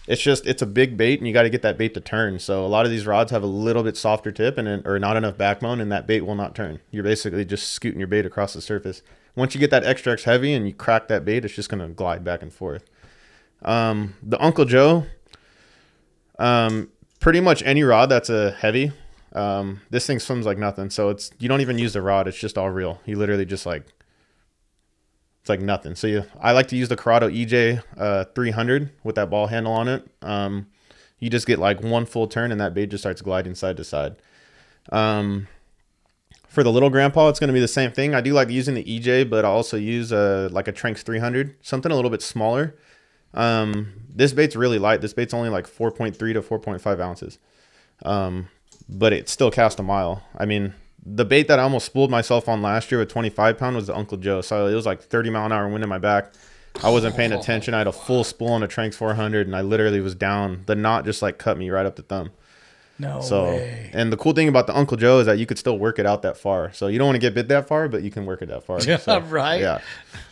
[0.07, 2.39] It's just it's a big bait, and you got to get that bait to turn.
[2.39, 5.17] So a lot of these rods have a little bit softer tip and or not
[5.17, 6.79] enough backbone, and that bait will not turn.
[6.91, 9.01] You're basically just scooting your bait across the surface.
[9.35, 11.89] Once you get that extra extra heavy and you crack that bait, it's just gonna
[11.89, 12.85] glide back and forth.
[13.63, 15.05] Um, the Uncle Joe,
[16.39, 16.89] um,
[17.19, 18.91] pretty much any rod that's a heavy,
[19.33, 20.89] um, this thing swims like nothing.
[20.89, 22.99] So it's you don't even use the rod; it's just all real.
[23.05, 23.85] You literally just like
[25.47, 25.95] it's like nothing.
[25.95, 29.71] So you, I like to use the Curado EJ uh, 300 with that ball handle
[29.71, 30.05] on it.
[30.21, 30.67] Um,
[31.19, 33.85] you just get like one full turn and that bait just starts gliding side to
[33.85, 34.17] side.
[34.91, 35.47] Um,
[36.49, 38.13] for the little grandpa, it's going to be the same thing.
[38.13, 41.55] I do like using the EJ, but I also use a like a Tranx 300,
[41.61, 42.75] something a little bit smaller.
[43.37, 44.99] Um, this bait's really light.
[45.01, 47.37] This bait's only like 4.3 to 4.5 ounces.
[48.03, 48.49] Um,
[48.89, 50.23] but it still cast a mile.
[50.37, 50.73] I mean,
[51.05, 53.95] the bait that I almost spooled myself on last year with 25 pound was the
[53.95, 54.41] Uncle Joe.
[54.41, 56.33] So it was like 30 mile an hour wind in my back.
[56.83, 57.73] I wasn't paying attention.
[57.73, 60.63] I had a full spool on a Tranx 400 and I literally was down.
[60.65, 62.31] The knot just like cut me right up the thumb.
[62.99, 63.91] No So, way.
[63.93, 66.07] and the cool thing about the Uncle Joe is that you could still work it
[66.07, 66.73] out that far.
[66.73, 68.63] So you don't want to get bit that far, but you can work it that
[68.63, 68.79] far.
[68.87, 69.61] Yeah, So, right.
[69.61, 69.81] Yeah,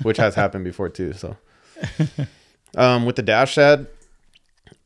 [0.01, 1.13] which has happened before too.
[1.13, 1.37] So,
[2.75, 3.87] um, with the dash shad,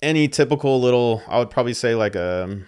[0.01, 2.61] any typical little, I would probably say like a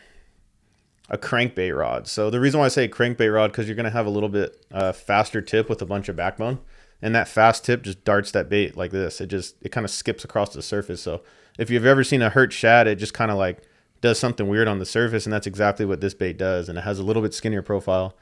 [1.10, 2.08] a crankbait rod.
[2.08, 4.66] So the reason why I say crankbait rod because you're gonna have a little bit
[4.72, 6.60] uh, faster tip with a bunch of backbone,
[7.02, 9.20] and that fast tip just darts that bait like this.
[9.20, 11.02] It just it kind of skips across the surface.
[11.02, 11.22] So
[11.60, 13.62] if you've ever seen a hurt shad, it just kind of like
[14.00, 16.70] does something weird on the surface, and that's exactly what this bait does.
[16.70, 18.16] And it has a little bit skinnier profile.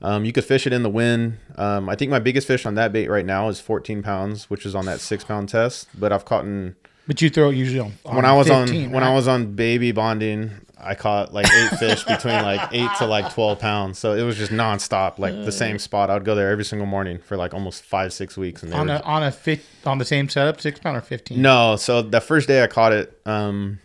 [0.00, 1.38] Um, you could fish it in the wind.
[1.56, 4.64] Um, I think my biggest fish on that bait right now is 14 pounds, which
[4.64, 5.88] is on that six pound test.
[5.98, 6.76] But I've caught in
[7.06, 9.10] But you throw it usually on, on when I was 15, on when right?
[9.10, 13.34] I was on baby bonding, I caught like eight fish between like eight to like
[13.34, 13.98] 12 pounds.
[13.98, 16.10] So it was just nonstop, like the same spot.
[16.10, 18.62] I would go there every single morning for like almost five six weeks.
[18.62, 21.42] And on were a on a fit on the same setup, six pound or fifteen.
[21.42, 23.80] no, so the first day I caught it, um,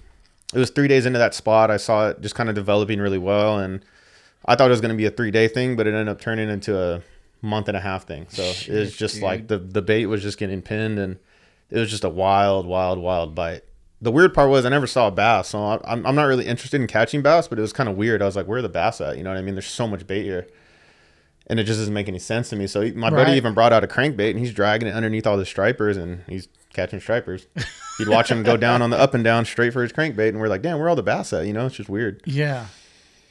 [0.54, 1.72] it was three days into that spot.
[1.72, 3.84] I saw it just kind of developing really well, and
[4.46, 6.20] I thought it was going to be a three day thing, but it ended up
[6.22, 7.02] turning into a
[7.42, 8.26] month and a half thing.
[8.30, 11.18] So it was just like the the bait was just getting pinned, and
[11.70, 13.64] it was just a wild, wild, wild bite.
[14.02, 16.46] The weird part was I never saw a bass, so I- I'm I'm not really
[16.46, 18.22] interested in catching bass, but it was kind of weird.
[18.22, 19.18] I was like, where are the bass at?
[19.18, 19.56] You know what I mean?
[19.56, 20.48] There's so much bait here.
[21.48, 22.68] And it just doesn't make any sense to me.
[22.68, 25.46] So my buddy even brought out a crankbait and he's dragging it underneath all the
[25.46, 27.48] stripers and he's catching stripers.
[28.00, 30.40] You'd watch him go down on the up and down straight for his crankbait, and
[30.40, 31.46] we're like, damn, where are all the bass at?
[31.46, 32.22] You know, it's just weird.
[32.26, 32.68] Yeah.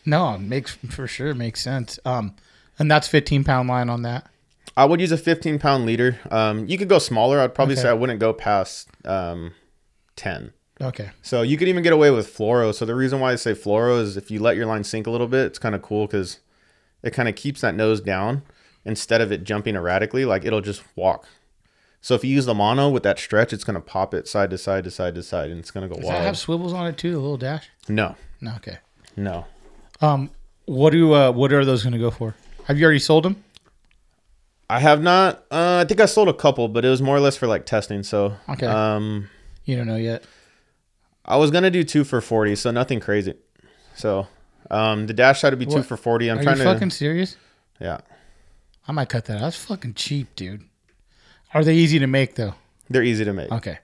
[0.05, 1.98] No, makes for sure makes sense.
[2.05, 2.34] Um,
[2.78, 4.28] and that's fifteen pound line on that.
[4.76, 6.18] I would use a 15 pound leader.
[6.30, 7.38] Um, you could go smaller.
[7.40, 7.82] I'd probably Okay.
[7.82, 9.53] say I wouldn't go past um,
[10.16, 10.55] 10.
[10.80, 11.11] Okay.
[11.20, 12.72] So you could even get away with fluoro.
[12.74, 15.11] So the reason why I say fluoro is if you let your line sink a
[15.11, 16.40] little bit, it's kind of cool because
[17.03, 18.42] it kind of keeps that nose down
[18.86, 20.24] instead of it jumping erratically.
[20.24, 21.26] Like it'll just walk.
[22.00, 24.59] So if you use the mono with that stretch, it's gonna pop it side to
[24.59, 26.24] side to side to side, and it's gonna go Does that wild.
[26.24, 27.12] have swivels on it too?
[27.12, 27.68] A little dash?
[27.88, 28.55] no, No.
[28.57, 28.78] Okay.
[29.16, 29.44] no.
[30.03, 30.30] Um,
[30.66, 32.34] what do uh, what are those going to go for?
[32.64, 33.42] Have you already sold them?
[34.68, 35.44] I have not.
[35.50, 37.66] Uh, I think I sold a couple, but it was more or less for like
[37.66, 38.03] testing.
[38.03, 38.66] So Okay.
[38.66, 39.28] um,
[39.64, 40.24] You don't know yet.
[41.24, 43.34] I was gonna do two for forty, so nothing crazy.
[43.94, 44.26] So
[44.70, 46.28] um, the dash had to be two for forty.
[46.30, 46.72] I'm Are trying you to.
[46.72, 47.36] fucking serious?
[47.80, 47.98] Yeah,
[48.88, 49.36] I might cut that.
[49.36, 49.40] out.
[49.42, 50.62] That's fucking cheap, dude.
[51.55, 52.55] Are they easy to make though?
[52.90, 53.50] they're easy to make.
[53.50, 53.78] Okay.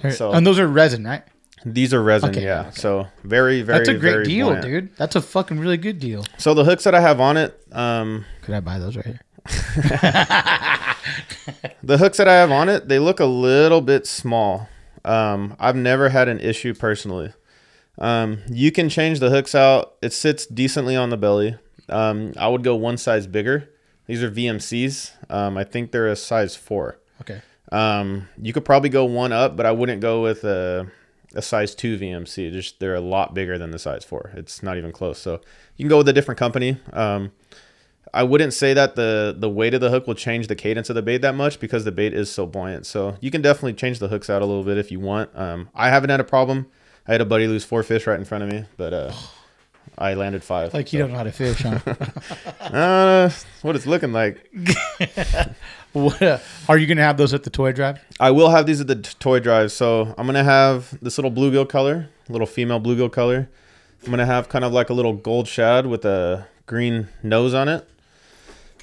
[0.00, 1.22] They're- So- and those are resin, right?
[1.64, 2.60] These are resin, Okay, yeah.
[2.62, 2.70] okay.
[2.72, 3.78] So very, very.
[3.78, 4.64] That's a great deal, buoyant.
[4.64, 4.96] dude.
[4.96, 6.24] That's a fucking really good deal.
[6.36, 9.20] So the hooks that I have on it, um, Could I buy those right here?
[11.82, 14.68] the hooks that I have on it, they look a little bit small.
[15.04, 17.32] Um, I've never had an issue personally.
[17.98, 19.94] Um, you can change the hooks out.
[20.02, 21.56] It sits decently on the belly.
[21.88, 23.68] Um, I would go one size bigger,
[24.06, 25.30] These are VMCs.
[25.30, 26.98] Um, I think they're a size four.
[27.20, 27.42] Okay.
[27.70, 30.90] Um, you could probably go one up, but I wouldn't go with a,
[31.34, 32.52] a size two VMC.
[32.52, 34.30] Just they're a lot bigger than the size four.
[34.34, 35.18] It's not even close.
[35.18, 35.40] So
[35.76, 36.78] you can go with a different company.
[36.92, 37.32] Um,
[38.12, 40.94] I wouldn't say that the the weight of the hook will change the cadence of
[40.94, 42.86] the bait that much because the bait is so buoyant.
[42.86, 45.30] So you can definitely change the hooks out a little bit if you want.
[45.34, 46.66] Um, I haven't had a problem.
[47.06, 49.12] I had a buddy lose four fish right in front of me, but uh,
[49.98, 50.72] I landed five.
[50.72, 51.78] Like you don't know how to fish, huh?
[52.74, 53.30] Uh,
[53.62, 54.50] what it's looking like.
[55.94, 56.38] what, uh,
[56.68, 57.98] are you gonna have those at the toy drive?
[58.20, 59.72] I will have these at the t- toy drive.
[59.72, 63.48] So I'm gonna have this little bluegill color, little female bluegill color.
[64.04, 67.68] I'm gonna have kind of like a little gold shad with a green nose on
[67.68, 67.88] it.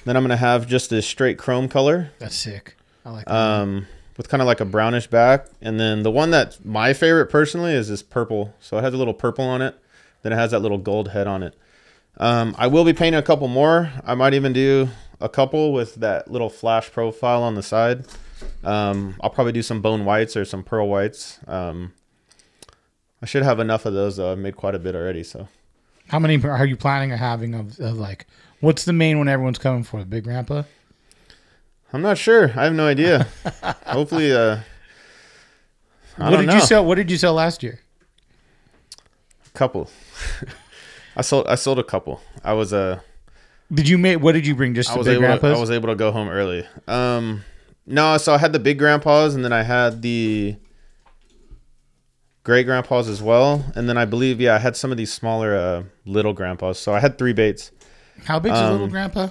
[0.04, 2.76] Then I'm gonna have just this straight chrome color, That's sick.
[3.04, 3.34] I like that.
[3.34, 3.86] um,
[4.16, 5.46] with kind of like a brownish back.
[5.60, 8.54] And then the one that's my favorite personally is this purple.
[8.60, 9.76] So it has a little purple on it.
[10.22, 11.54] Then it has that little gold head on it.
[12.18, 13.90] Um, I will be painting a couple more.
[14.04, 14.88] I might even do
[15.22, 18.04] a couple with that little flash profile on the side.
[18.64, 21.38] Um, I'll probably do some bone whites or some pearl whites.
[21.46, 21.92] Um,
[23.22, 24.32] I should have enough of those though.
[24.32, 25.22] I've made quite a bit already.
[25.22, 25.48] So
[26.08, 28.26] How many are you planning on having of, of like?
[28.60, 30.00] What's the main one everyone's coming for?
[30.00, 30.64] The Big Grandpa.
[31.92, 32.52] I'm not sure.
[32.56, 33.26] I have no idea.
[33.86, 34.58] Hopefully, uh,
[36.18, 36.54] I what did know.
[36.54, 36.84] you sell?
[36.84, 37.80] What did you sell last year?
[39.46, 39.90] A couple.
[41.16, 41.46] I sold.
[41.46, 42.20] I sold a couple.
[42.42, 43.00] I was uh,
[43.72, 44.20] Did you make?
[44.20, 44.74] What did you bring?
[44.74, 45.22] Just I the was Big able.
[45.22, 45.56] To, Grandpas.
[45.56, 46.66] I was able to go home early.
[46.86, 47.44] Um,
[47.86, 50.56] no, so I had the big grandpas, and then I had the
[52.44, 55.56] great grandpas as well, and then I believe yeah, I had some of these smaller
[55.56, 56.78] uh, little grandpas.
[56.78, 57.72] So I had three baits,
[58.24, 59.28] How big's a um, little Grandpa?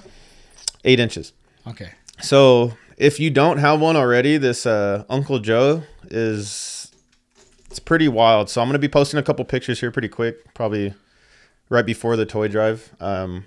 [0.84, 1.32] eight inches.
[1.66, 1.90] Okay.
[2.20, 6.92] So if you don't have one already, this uh, Uncle Joe is
[7.66, 8.50] it's pretty wild.
[8.50, 10.94] So I'm gonna be posting a couple pictures here pretty quick, probably
[11.68, 12.92] right before the toy drive.
[13.00, 13.46] Um,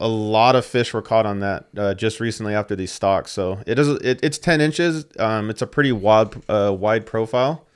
[0.00, 3.30] a lot of fish were caught on that uh, just recently after these stocks.
[3.30, 5.06] So it is it, it's 10 inches.
[5.18, 7.66] Um, it's a pretty wide uh, wide profile.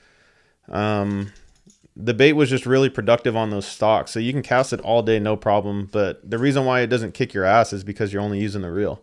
[0.69, 1.33] Um,
[1.97, 5.03] the bait was just really productive on those stocks, so you can cast it all
[5.03, 5.89] day no problem.
[5.91, 8.71] But the reason why it doesn't kick your ass is because you're only using the
[8.71, 9.03] reel.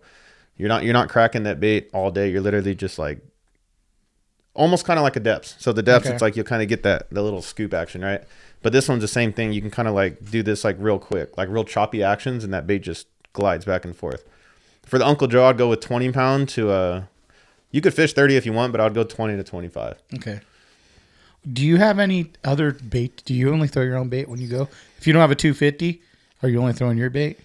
[0.57, 2.29] You're not you're not cracking that bait all day.
[2.29, 3.19] You're literally just like
[4.53, 5.59] almost kind of like a Deps.
[5.59, 6.11] So the Deps, Okay.
[6.13, 8.23] it's like you'll kind of get that the little scoop action, right?
[8.65, 9.53] But this one's the same thing.
[9.53, 12.51] You can kind of like do this like real quick, like real choppy actions, and
[12.51, 14.23] that bait just glides back and forth.
[14.81, 17.03] For the Uncle Joe, I'd go with 20 pound to uh,
[17.69, 20.01] you could fish 30 if you want, but I'd go 20 to 25.
[20.15, 20.39] Okay.
[21.53, 23.21] Do you have any other bait?
[23.23, 24.67] Do you only throw your own bait when you go?
[24.97, 26.01] If you don't have a 250,
[26.41, 27.37] are you only throwing your bait?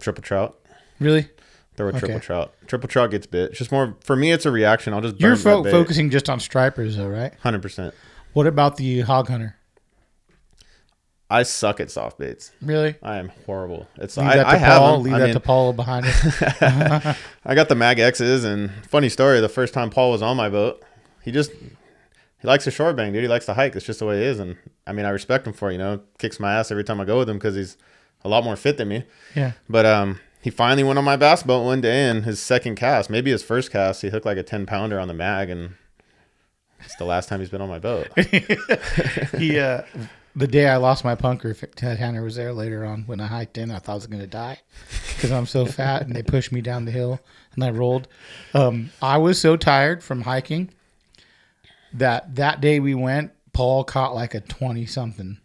[0.00, 0.58] Triple trout.
[0.98, 1.28] Really?
[1.76, 2.20] Throw a triple Okay.
[2.24, 2.54] trout.
[2.66, 3.50] Triple trout gets bit.
[3.50, 4.32] It's just more for me.
[4.32, 4.94] It's a reaction.
[4.94, 5.72] I'll just You're fo- bait.
[5.72, 7.34] focusing just on stripers, though, right?
[7.42, 7.92] Hundred percent.
[8.32, 9.56] What about the hog hunter?
[11.30, 12.52] I suck at soft baits.
[12.62, 12.96] Really?
[13.02, 13.86] I am horrible.
[13.96, 14.94] It's Leave I, that to I have Paul.
[14.94, 15.02] them.
[15.02, 17.16] Leave I that mean, to Paul behind it.
[17.44, 19.40] I got the Mag X's, and funny story.
[19.40, 20.82] The first time Paul was on my boat,
[21.22, 21.50] he just
[22.40, 23.22] he likes to short bang, dude.
[23.22, 23.76] He likes to hike.
[23.76, 24.56] It's just the way he is, and
[24.86, 26.00] I mean, I respect him for it, you know.
[26.18, 27.76] Kicks my ass every time I go with him because he's
[28.24, 29.04] a lot more fit than me.
[29.34, 29.52] yeah.
[29.68, 33.10] But um, he finally went on my bass boat one day, and his second cast,
[33.10, 35.74] maybe his first cast, he hooked like a ten pounder on the mag, and
[36.80, 38.08] it's the last time he's been on my boat.
[39.36, 39.82] He, uh,
[40.36, 41.56] the day I lost my punker,
[41.98, 44.26] Hanner was there later on when I hiked in, I thought I was going to
[44.26, 44.60] die
[45.14, 47.20] because I'm so fat and they pushed me down the hill
[47.54, 48.06] and I rolled.
[48.54, 50.70] Um, I was so tired from hiking
[51.92, 55.38] that that day we went, Paul caught like a 20 something,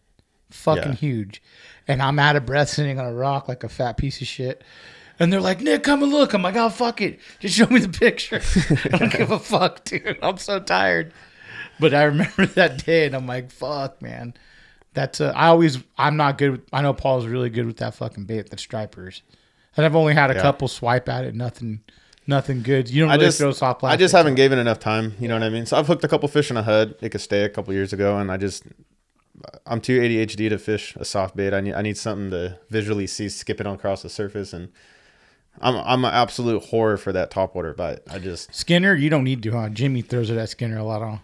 [0.52, 0.98] fucking Yeah.
[0.98, 1.42] huge.
[1.88, 4.64] And I'm out of breath sitting on a rock like a fat piece of shit.
[5.20, 6.34] And they're like, Nick, come and look.
[6.34, 7.20] I'm like, oh, fuck it.
[7.40, 8.42] Just show me the picture.
[8.94, 10.18] I don't give a fuck, dude.
[10.22, 11.14] I'm so tired.
[11.80, 14.34] But I remember that day and I'm like, fuck, man.
[14.94, 17.96] That's uh, I always I'm not good with I know Paul's really good with that
[17.96, 19.22] fucking bait, the stripers.
[19.76, 20.42] And I've only had a Yeah.
[20.42, 21.82] couple swipe at it, nothing
[22.28, 22.90] nothing good.
[22.90, 25.16] You don't I really just, throw soft I just haven't given enough time.
[25.20, 25.66] You know what I mean?
[25.66, 26.96] So I've hooked a couple fish in a HUD.
[27.02, 28.64] It could stay a couple years ago, and I just,
[29.66, 31.54] I'm too ADHD to fish a soft bait.
[31.54, 34.70] I need, I need something to visually see skipping across the surface, and
[35.60, 38.00] I'm, I'm an absolute horror for that top water bite.
[38.10, 39.70] I just, Skinner, you don't need to, huh?
[39.70, 41.20] Jimmy throws it at Skinner a lot on.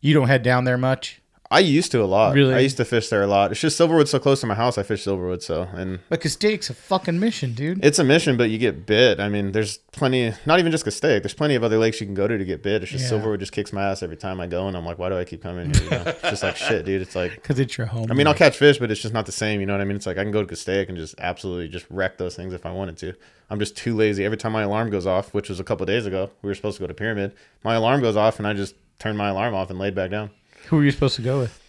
[0.00, 1.20] You don't head down there much.
[1.54, 2.34] I used to a lot.
[2.34, 2.52] Really?
[2.52, 3.52] I used to fish there a lot.
[3.52, 4.76] It's just Silverwood's so close to my house.
[4.76, 7.84] I fish Silverwood, so and But Castaic's a fucking mission, dude.
[7.84, 9.20] it's a mission, but you get bit.
[9.20, 11.22] I mean, there's plenty, not even just Castaic.
[11.22, 12.82] There's plenty of other lakes you can go to to get bit.
[12.82, 13.18] It's just Yeah.
[13.18, 15.24] Silverwood just kicks my ass every time I go, and I'm like, why do I
[15.24, 15.84] keep coming here?
[15.84, 16.02] You know?
[16.06, 17.00] it's just like shit, dude.
[17.02, 18.08] It's like Because it's your home.
[18.10, 19.60] I mean, I'll catch fish, but it's just not the same.
[19.60, 19.96] You know what I mean?
[19.96, 22.66] It's like I can go to Castaic and just absolutely just wreck those things if
[22.66, 23.14] I wanted to.
[23.48, 24.24] I'm just too lazy.
[24.24, 26.78] Every time my alarm goes off, which was a couple days ago, we were supposed
[26.78, 27.32] to go to Pyramid.
[27.62, 30.30] My alarm goes off, and I just turned my alarm off and laid back down.
[30.68, 31.60] Who are you supposed to go with?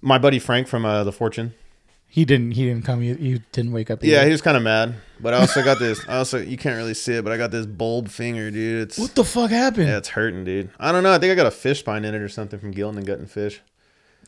[0.00, 1.52] My buddy Frank from uh, the Fortune,
[2.08, 2.52] He didn't.
[2.52, 3.02] He didn't come.
[3.02, 4.02] You, you didn't wake up.
[4.02, 4.94] Yeah, he was kind of mad.
[5.20, 6.00] But I also got this.
[6.08, 8.88] I also you can't really see it, but I got this bulb finger, dude.
[8.88, 10.70] It's What the fuck happened, yeah, it's hurting, dude.
[10.78, 11.12] I don't know.
[11.12, 13.26] I think I got a fish spine in it or something from gilling and gutting
[13.26, 13.60] fish.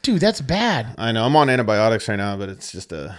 [0.02, 0.20] dude?
[0.20, 0.94] That's bad.
[0.98, 3.16] I know I'm on antibiotics right now, but it's just a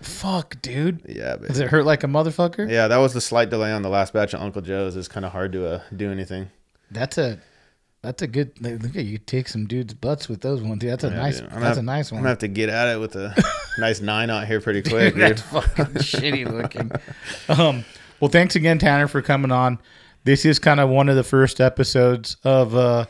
[0.00, 1.00] Fuck, dude.
[1.08, 1.36] yeah.
[1.36, 2.70] But Does it hurt like a motherfucker?
[2.70, 4.94] yeah, that was the slight delay on the last batch of Uncle Joe's.
[4.96, 6.50] It's kind of hard to uh, do anything.
[6.90, 7.40] That's a.
[8.02, 8.52] That's a good.
[8.60, 10.78] Look at you take some dudes' butts with those ones.
[10.80, 10.90] Dude.
[10.90, 11.40] That's a Yeah, nice.
[11.40, 13.34] That's gonna a have- nice I'm gonna have to get at it with a
[13.78, 15.22] nice nine out here pretty quick, dude.
[15.22, 16.92] That's fucking shitty looking.
[17.48, 17.84] Um,
[18.20, 19.78] well, thanks again, Tanner, for coming on.
[20.24, 22.74] This is kind of one of the first episodes of.
[22.76, 23.06] Uh,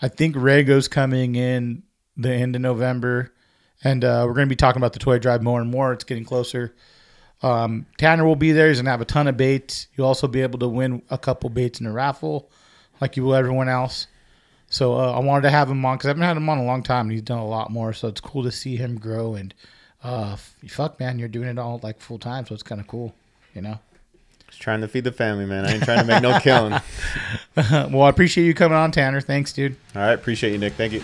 [0.00, 1.82] I think Rego's coming in
[2.16, 3.32] the end of November,
[3.82, 5.92] and uh, we're going to be talking about the toy drive more and more.
[5.92, 6.76] It's getting closer.
[7.42, 8.68] Um, Tanner will be there.
[8.68, 9.88] He's going to have a ton of baits.
[9.96, 12.48] You'll also be able to win a couple baits in a raffle,
[13.00, 14.06] like you will everyone else.
[14.70, 16.64] So uh, I wanted to have him on because I haven't had him on a
[16.64, 17.06] long time.
[17.06, 19.34] And he's done a lot more, so it's cool to see him grow.
[19.34, 19.54] And
[20.04, 20.36] uh,
[20.68, 23.14] fuck, man, you're doing it all like full time, so it's kind of cool,
[23.54, 23.78] you know.
[24.48, 25.66] Just trying to feed the family, man.
[25.66, 26.78] I ain't trying to make no killing.
[27.56, 29.20] Well, I appreciate you coming on, Tanner.
[29.20, 29.74] Thanks, dude.
[29.96, 30.74] All right, appreciate you, Nick.
[30.74, 31.02] Thank you.